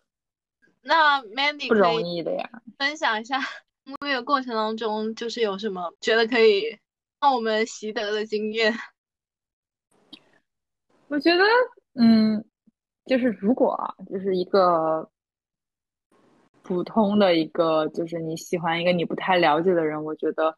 [0.81, 3.39] 那 Mandy 不容易的呀，分享一下
[3.85, 6.77] 沐浴的过程当中，就是有什么觉得可以
[7.21, 8.73] 让我们习得的经验？
[11.07, 11.43] 我觉得，
[11.93, 12.43] 嗯，
[13.05, 15.09] 就是如果啊，就是一个
[16.61, 20.53] 普通的一个，就是你喜欢一个你不太了解的人，我觉得，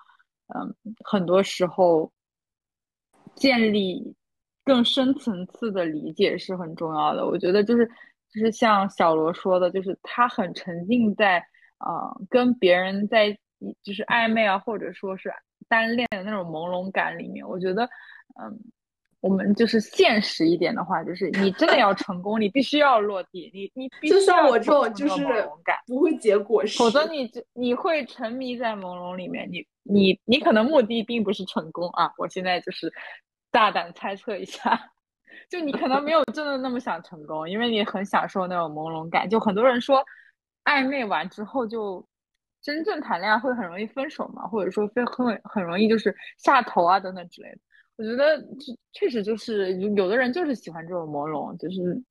[0.48, 2.12] 嗯，很多时候
[3.36, 4.16] 建立。
[4.66, 7.26] 更深层次的理解是很重要的。
[7.26, 7.86] 我觉得就是，
[8.34, 11.38] 就是像小罗说的，就是他很沉浸在
[11.78, 13.32] 啊跟别人在
[13.84, 15.32] 就是暧昧啊，或者说是
[15.70, 17.48] 单恋的那种朦胧感里面。
[17.48, 17.84] 我觉得，
[18.42, 18.60] 嗯，
[19.22, 25.24] 我们就是现实一点的话，就是你真的要成功，你必须要落地，你你必须就像我这种就是
[25.86, 29.48] 不会结果，否则你你会沉迷在朦胧里面。
[29.52, 32.12] 你你你可能目的并不是成功啊！
[32.18, 32.92] 我现在就是。
[33.56, 34.78] 大胆猜测一下，
[35.50, 39.30] 就你可能没有真的那么想成功，因为你很享受那种朦胧感。
[39.30, 40.04] 就很多人说，
[40.66, 42.06] 暧昧完之后就
[42.62, 47.58] 真正谈恋爱会很容易分手嘛，或者说非很很容易就是下头啊等等之类的。
[47.96, 48.46] 我觉得
[48.92, 52.04] 确实就是有的人就是喜欢这种朦胧，就是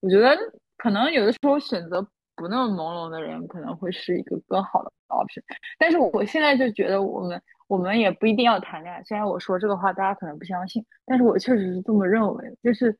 [0.00, 0.34] 我觉得
[0.78, 2.00] 可能有的时候选择
[2.34, 5.42] 不那么朦胧的人可能会是一个更好的 option。
[5.78, 7.38] 但是我现在就觉得我们。
[7.68, 12.58] 我们也不一定要谈恋爱，虽然我说这个话大家可能不相信，但是我确实是这么认为。
[12.62, 12.90] 就是，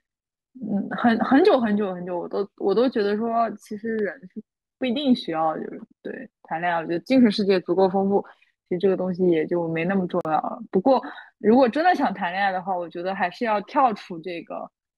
[0.60, 4.42] 嗯，很很久很久很久，我都我都觉得说，其实人是
[4.78, 6.80] 不一定需要就是对谈恋爱。
[6.80, 8.22] 我觉得精神世界足够丰富，
[8.68, 10.60] 其实这个东西也就没那么重要了。
[10.70, 11.02] 不过，
[11.38, 14.56] 如果真的想谈恋爱的话，我觉得还是要跳出这个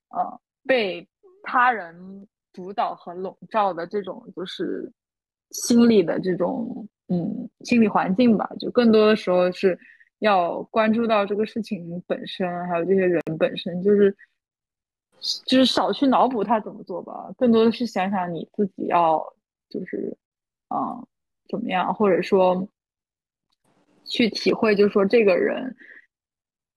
[0.09, 1.09] 呃被
[1.45, 4.93] 他人主导和笼罩的这种就是
[5.53, 6.89] 心理的这种。
[7.13, 9.77] 嗯，心理环境吧，就更多的时候是
[10.21, 14.17] 要关注到这个事情本身，还有这些人本身，就是
[15.45, 19.21] 就是少去脑补他怎么做吧，更多的是想想你自己要
[19.69, 20.17] 就是
[20.69, 21.05] 嗯
[21.49, 22.65] 怎么样，或者说
[24.05, 25.75] 去体会，就是说这个人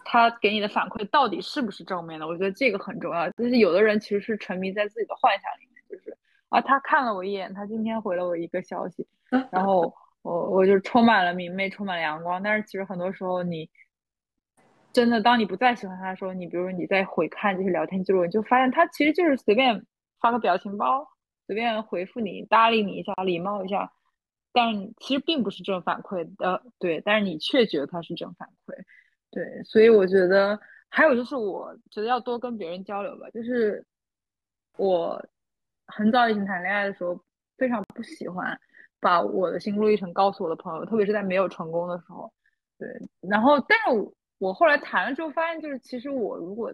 [0.03, 3.29] 他给你的反馈到底是不是正面的，我觉得这个很重要。
[3.33, 6.17] 就是有的人其实是沉迷在自己的幻想里面，就是
[6.49, 9.05] 啊，他看了我一眼，他今天回了我一个消息，
[9.51, 9.93] 然后。
[10.23, 12.41] 我我就充满了明媚，充满了阳光。
[12.41, 13.69] 但是其实很多时候，你
[14.91, 19.85] 真的当你不再喜欢他的时候，你比如说你在回看这些聊天记录，你就发现他其实就是随便
[20.19, 21.07] 发个表情包，
[21.45, 23.91] 随便回复你，搭理你一下，礼貌一下，
[24.53, 27.01] 但其实并不是正反馈的，对。
[27.01, 28.73] 但是你却觉得他是正反馈，
[29.29, 29.63] 对。
[29.63, 30.57] 所以我觉得
[30.89, 33.29] 还有就是，我觉得要多跟别人交流吧。
[33.31, 33.85] 就是
[34.77, 35.21] 我
[35.87, 37.19] 很早以前谈恋爱的时候，
[37.57, 38.57] 非常不喜欢。
[39.03, 42.31] 把我的心路历程告诉我的朋友，特别是在没有成功的时候，
[42.79, 42.87] 对。
[43.29, 46.73] 然后，但是我后来谈了之后，发现就是其实我如果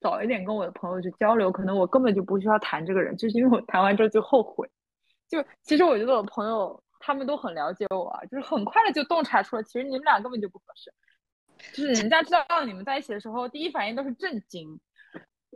[0.00, 4.70] 早一点跟我的朋友去交流，可能我根本就不需要谈这个人，就是因为我谈完之后就后悔。
[5.28, 10.92] 就其实我觉得我朋友他们都很了解我，就是很快的就洞察出了，其实你们俩根本就不合适。
[11.74, 14.78] 就是人家知道你们在一起的时候，第一反应都是震惊。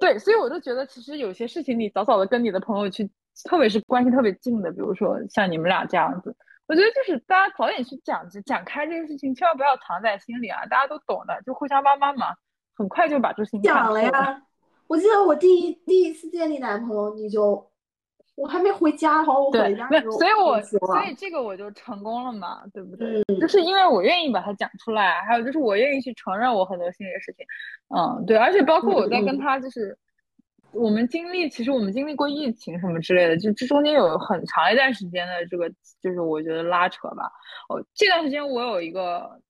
[0.00, 3.08] 对，所以我就觉得其实有些事情你早早的跟你的朋友去。
[3.44, 10.66] 特别是关系特别近的，比如说像你们俩这样子，我觉得就是大家早点去讲讲开这个事情，千万不要藏在心里啊！
[10.66, 12.34] 大家都懂的，就互相帮帮忙，
[12.76, 14.42] 很快就把这事情讲了呀。
[14.86, 17.66] 我记得我第一第一次见你男朋友，你就
[18.36, 23.24] 我还没回家，好，我回家，没的时候所以我所以这个我就成功了嘛，对不对？
[23.40, 27.46] 就是因为我愿意把它讲出来，还有就是我愿意去承认我很多心里的事情，
[27.96, 29.96] 嗯，对，而且包括我在跟他就是。
[30.72, 35.68] 我们经历，其实我们经历过疫情什么之类的，就这中间有很长一段时间的这个，
[36.00, 37.30] 就是我觉得拉扯吧。
[37.68, 39.40] 哦，这段时间我有一个，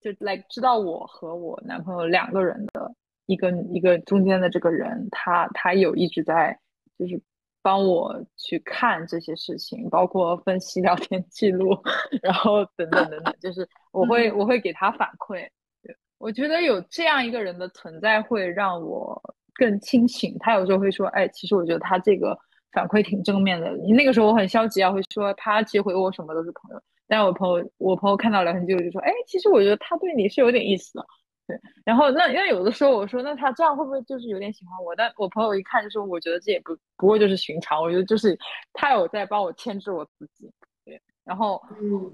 [0.00, 2.94] 就 like 知道我和我男朋友两个人的
[3.26, 6.58] 一个一个中间的这个人，他他有一直在
[6.98, 7.20] 就是
[7.62, 11.76] 帮我去看这些事情，包括分析聊天记录，
[12.22, 15.48] 然后等等等等，就是我会我会给他反馈。
[15.82, 19.22] 对，我觉得有这样一个人的存在，会让我。
[19.56, 22.38] 更清醒，他有时候会说：“哎，其实我觉得他这个
[22.72, 26.82] 反馈挺正面的。”你那个时候我很消极啊，会说他其实回我什么都是朋友。
[27.08, 31.06] 但我朋友，我朋友看到聊天记录就说：“哎，其实我觉得他对你是有点意思的。”
[31.46, 38.36] 对，然后那因为有的时候我说：“那他这样会不会就是有点喜欢我？”但我朋友一看就说：“我觉得这也不不过就是寻常，我觉得就是
[38.72, 40.50] 他有在帮我牵制我自己。”
[40.84, 42.12] 对，然后嗯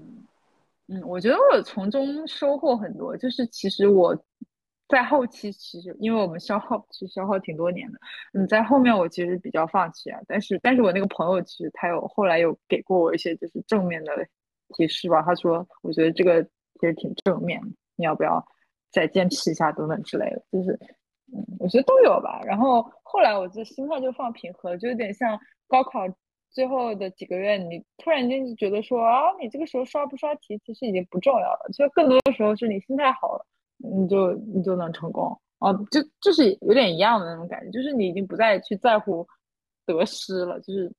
[0.87, 4.15] 嗯，我觉得我从中收获很多，就是其实我。
[4.93, 7.97] 在后期，其实因为我们消耗，其实消耗挺多年的。
[8.33, 14.11] 嗯，在后面我其实比较放弃啊，但是，但是我那个朋友其实他有后来有给过我一些就是正面的
[14.75, 15.23] 提示吧。
[15.23, 17.59] 他说，我觉得这个其实挺正面，
[17.95, 18.45] 你要不要
[18.91, 20.43] 再坚持一下等等之类的。
[20.51, 20.79] 就是，
[21.33, 22.39] 嗯，我觉得都有吧。
[22.45, 26.01] 然后后来我就心态就放平和，就有点像高考
[26.51, 33.43] 最后的几个月，你突然间就觉得说啊，你这个时候刷不刷题其实已经不重要了，就更多的时候是你心态好了。
[33.83, 39.27] 你就你就能成功哦，就就是有点一样的那种感觉，就是你已经不再去在乎
[39.85, 40.91] 得失了，就是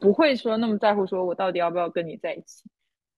[0.00, 2.68] 不会说那么在乎，说我到底要不要跟你在一起？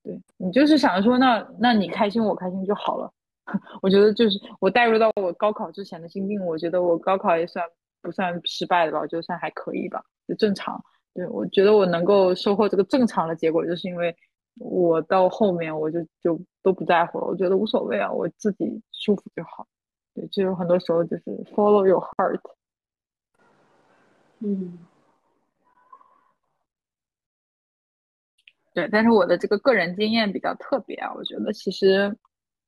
[0.02, 3.12] 对你就是想说，那那你开心我开心就好了。
[3.82, 7.64] 我觉得就是我带入到我高考之前的心境，我觉得我高考也算
[8.02, 10.82] 不算失败的吧，我觉得算还可以吧，就正常。
[11.14, 14.14] 对我觉得我能够收获这个正常的结果，就是因为。
[14.58, 19.66] 我到后面我就就都不在乎了，我觉得无所谓啊，我自己舒服就好。
[20.14, 21.22] 对，就有很多时候就是
[21.54, 22.40] follow your heart。
[24.40, 24.78] 嗯，
[28.74, 32.16] 对，但是我的这个个人经验比较特别啊，我觉得其实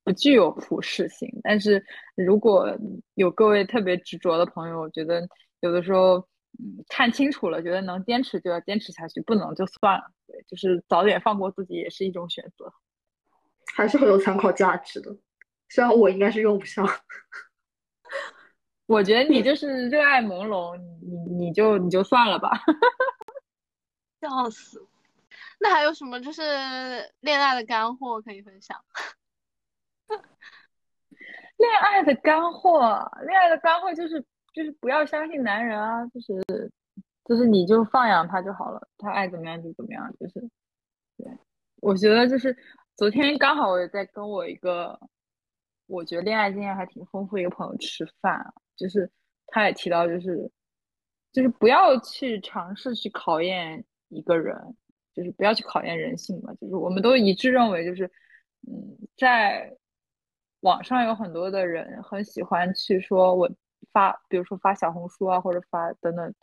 [0.04, 1.28] 不具有普适性。
[1.42, 1.84] 但是
[2.14, 2.76] 如果
[3.14, 5.26] 有各位特别执着的朋友，我觉得
[5.60, 6.26] 有的时候。
[6.58, 10.10] 嗯，看清楚了，觉得能坚持就要坚持下去，不能就算了。
[10.26, 12.72] 对，就是早点放过自己也是一种选择，
[13.74, 15.16] 还是很有参考价值的。
[15.68, 16.86] 虽然我应该是用不上。
[18.86, 22.50] 我觉得你就是热爱朦胧，你你就你就算了吧。
[24.20, 24.84] 笑死！
[25.60, 26.42] 那还有什么就是
[27.20, 28.84] 恋爱的干货可以分享？
[31.56, 34.24] 恋爱的干货，恋爱的干货就是。
[34.52, 36.72] 就是不要相信男人啊，就是
[37.24, 40.12] 就是你就放养他就好了，他爱怎么样就怎么样。
[40.18, 40.40] 就是，
[41.16, 41.26] 对，
[41.76, 42.56] 我觉得就是
[42.96, 44.98] 昨天刚好我也在跟我一个
[45.86, 49.08] 我觉得恋爱经验还挺丰富一个朋友吃饭，就是
[49.46, 50.50] 他也提到就是
[51.32, 54.56] 就是不要去尝试去考验一个人，
[55.14, 56.52] 就是不要去考验人性嘛。
[56.54, 58.10] 就是我们都一致认为就是
[58.66, 59.72] 嗯，在
[60.62, 63.48] 网上有很多的人很喜欢去说我。
[63.92, 66.34] 发，比如说发小红书啊，或者发等等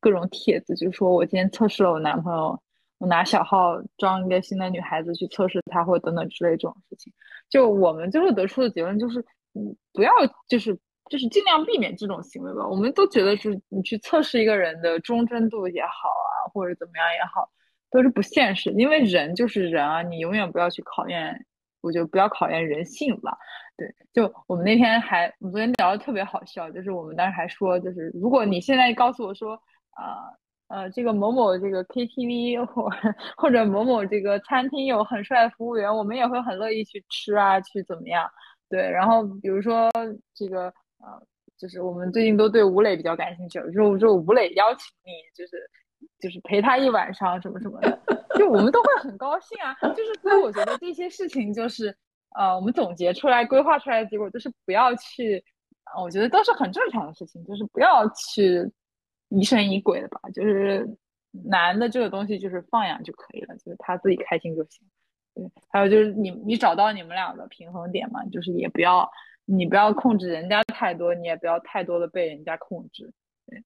[0.00, 2.60] 各种帖子，就是说我今天测试了我男朋友，
[2.98, 7.12] 我拿小号装一个新的女孩子去测试他，或者等等之类这种事情。
[7.48, 9.20] 就我们最后得出的结论就是，
[9.54, 10.10] 嗯，不要
[10.48, 10.78] 就是
[11.10, 12.66] 就是尽量避免这种行为吧。
[12.66, 17.48] 我们都觉得是你去测试一个人的忠贞度也好啊，或者怎么样也好，
[17.90, 21.46] 都是不现实，因为人就是人啊，你永远不要去考验。
[21.84, 23.36] 我就不要考验人性吧，
[23.76, 29.52] 对，就我们那天还，我们昨天聊的特别好笑，就是我们当时还说，就是如果你现在告诉我说，
[29.90, 30.32] 啊
[30.68, 32.88] 呃，这个某某这个 KTV 或
[33.36, 38.26] 或者某某这个餐厅有很帅的服务员，我们也会很乐意去吃啊，去怎么样？
[38.70, 39.90] 对，然后比如说
[40.34, 41.20] 这个呃，
[41.58, 45.70] 就是我们最近都对吴磊比较感兴趣，就就吴磊邀请你，就是。
[46.24, 47.98] 就是陪他一晚上什么什么的，
[48.34, 49.74] 就我们都会很高兴啊。
[49.90, 51.94] 就是所以我觉得这些事情就是，
[52.34, 55.44] 呃，我们总结出来、规划出来的结果就是不要去，
[56.00, 58.72] 我觉得都是很正常的事情，就是不要去
[59.28, 60.18] 疑神疑鬼的吧。
[60.32, 60.88] 就是
[61.44, 64.80] 男的这个东西就是放养就可以了，就是他自己开心就行。
[65.34, 69.06] 对，还有就是你你找到你们俩的平衡点嘛，就是也不要
[69.44, 73.12] 你不要控制人家太多，你也不要太多的被人家控制。
[73.46, 73.62] 对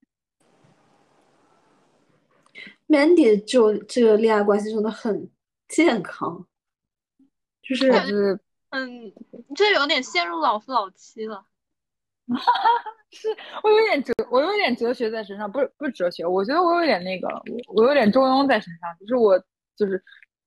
[2.89, 5.31] Mandy 就这个恋爱关系真的很
[5.69, 6.47] 健康，
[7.63, 8.41] 就是
[8.71, 9.13] 嗯，
[9.55, 11.45] 这有点陷入老夫老妻了。
[13.11, 13.29] 是
[13.63, 17.27] 我有点哲，我有点哲学在身上，不是不是哲学，我觉得我有点那个，
[17.69, 19.39] 我有点中庸在身上，就是我
[19.77, 20.03] 就是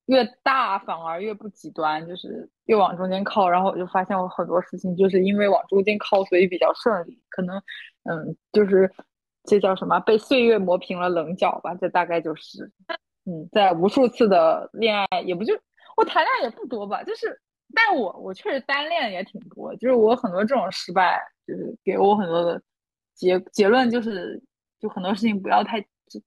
[0.06, 7.58] 越大反而越不极端，就是越往中间靠，然后我就发现我很多事情就是因为往中间靠，所以比较顺利，可能
[8.04, 8.92] 嗯，就是
[9.44, 12.72] 这叫什么被岁月磨平了棱角吧，这大概就是
[13.26, 15.54] 嗯，在无数次的恋爱也不就
[15.98, 17.40] 我谈恋爱也不多吧，就是。
[17.74, 22.62] 但我我确实单恋也挺多，就是我很多这种失败，就是给我很多的
[23.14, 24.44] 结结论，就是
[24.78, 26.20] 就很多事情不要太就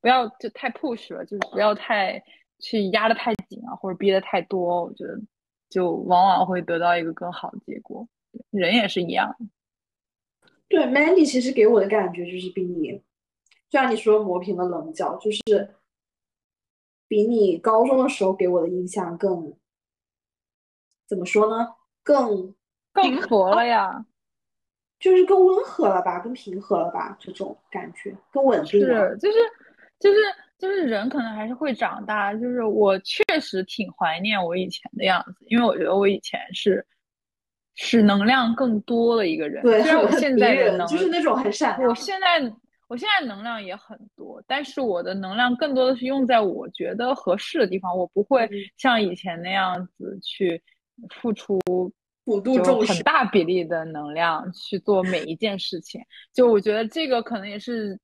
[0.00, 2.18] 不要就太 push 了，就是不要太
[2.60, 5.20] 去压的太紧啊，或者逼的太多，我觉得
[5.68, 8.08] 就往往会得到一个更好的结果。
[8.50, 9.36] 人也是一样。
[10.68, 12.92] 对，Mandy 其实给我的感觉就是比你，
[13.68, 15.74] 就像你说磨平了棱角，就是
[17.08, 19.54] 比你高中的时候给我的印象更。
[21.08, 21.68] 怎么说呢？
[22.02, 22.52] 更
[22.92, 24.04] 更和了呀，
[24.98, 28.80] 就是更温和了吧，更平和了吧，这种感觉更稳定。
[28.80, 29.38] 是，就是
[30.00, 30.18] 就是
[30.58, 32.34] 就是人可能还是会长大。
[32.34, 36.84] 就是我确实挺怀念我以前的样子，因为我觉得我以前是
[37.76, 39.62] 是能量更多的一个人。
[39.62, 41.80] 对，虽然我现在的能就是那种很闪。
[41.84, 42.52] 我现在
[42.88, 50.60] 我现在能量也很多，但是我的能量更多的是用在我觉得合适的地方，我不会像以前那样子去。
[51.20, 51.60] 付出
[52.42, 56.00] 就很大比例的能量去做每一件事情，
[56.32, 58.00] 就我觉得这个可能也是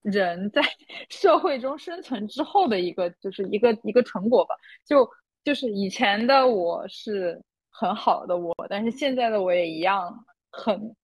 [0.00, 0.62] 人在
[1.10, 4.54] 社会中生存之后的一个，就是一个一个成果吧。
[4.86, 5.06] 就
[5.44, 7.38] 就是以前的我是
[7.78, 10.96] 很好的我，但是现在的我也一样很，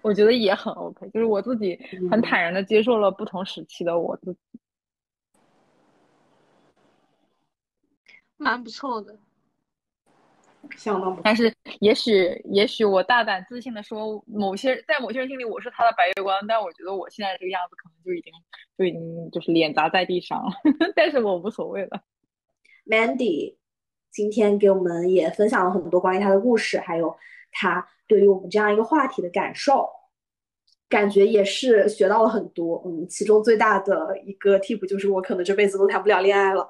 [0.00, 1.06] 我觉得也很 OK。
[1.10, 1.78] 就是我自己
[2.10, 4.40] 很坦然的接受了不同时期的我自己，
[8.38, 9.14] 蛮不错的。
[10.74, 18.32] 相当不错，但是也许也许我大胆自信的说，某些在某些人心里我是他的白月光，但我觉得我现在这个样子可能就已经
[18.78, 20.50] 就已经就是脸砸在地上了，
[20.96, 22.02] 但是我无所谓了。
[22.86, 23.56] Mandy
[24.14, 27.12] 今天给我们也分享了很多关于他的故事，还有
[27.50, 29.88] 他对于我们这样一个话题的感受，
[30.88, 32.80] 感觉也是学到了很多。
[32.86, 36.68] 嗯，其中最大的一个 tip 就是我可能这辈子都谈不了恋爱了。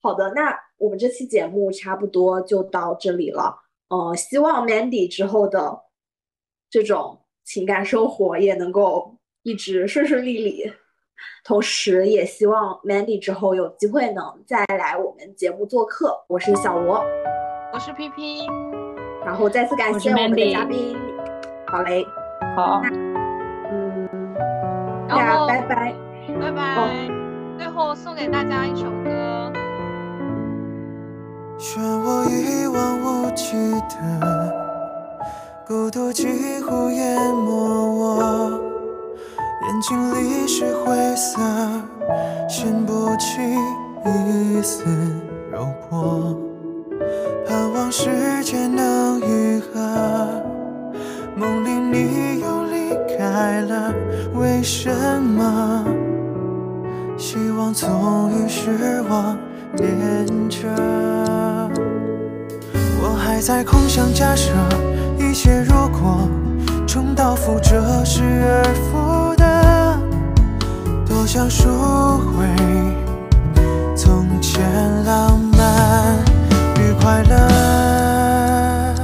[0.00, 3.54] 好的，那我们这期节目差不多就到这里了。
[3.88, 5.82] 呃，希望 Mandy 之后的
[6.70, 10.72] 这种情感生活也能够一直顺顺利利，
[11.44, 16.24] 同时也希望 Mandy 之后有机会能再来我们节目做客。
[16.28, 17.04] 我是小罗，
[17.72, 18.46] 我是 PP，
[19.24, 20.96] 然后再次感谢我们的嘉宾。
[21.66, 22.06] 好嘞，
[22.56, 22.80] 好，
[23.70, 24.08] 嗯，
[25.08, 25.94] 大家拜拜，
[26.40, 27.08] 拜拜。
[27.58, 29.52] 最后送给大家一首歌。
[31.58, 33.56] 漩涡一望无际
[33.88, 34.52] 的
[35.66, 36.26] 孤独几
[36.60, 37.50] 乎淹没
[37.98, 38.60] 我，
[39.76, 41.38] 眼睛里是灰色，
[42.48, 43.42] 掀不起
[44.06, 44.86] 一丝
[45.52, 46.34] 柔波。
[47.46, 50.42] 盼望世界能愈合，
[51.36, 53.92] 梦里你又离开了，
[54.36, 54.90] 为什
[55.20, 55.84] 么？
[57.18, 59.36] 希望总与失望。
[59.74, 60.68] 连着，
[63.02, 64.52] 我还在空想假设
[65.18, 66.26] 一切如果
[66.86, 69.44] 重蹈覆辙，失而复得，
[71.26, 71.68] 想赎
[72.18, 72.46] 回
[73.96, 74.62] 从前
[75.04, 76.16] 浪漫
[76.78, 78.94] 与快乐。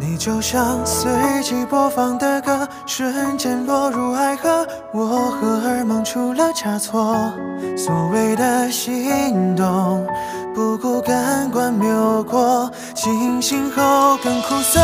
[0.00, 1.08] 你就像随
[1.44, 7.16] 机播放的歌，瞬间落入爱河，我荷尔蒙出了差错。
[7.76, 10.04] 所谓的心动，
[10.56, 14.80] 不顾感官谬过，清醒后更苦涩。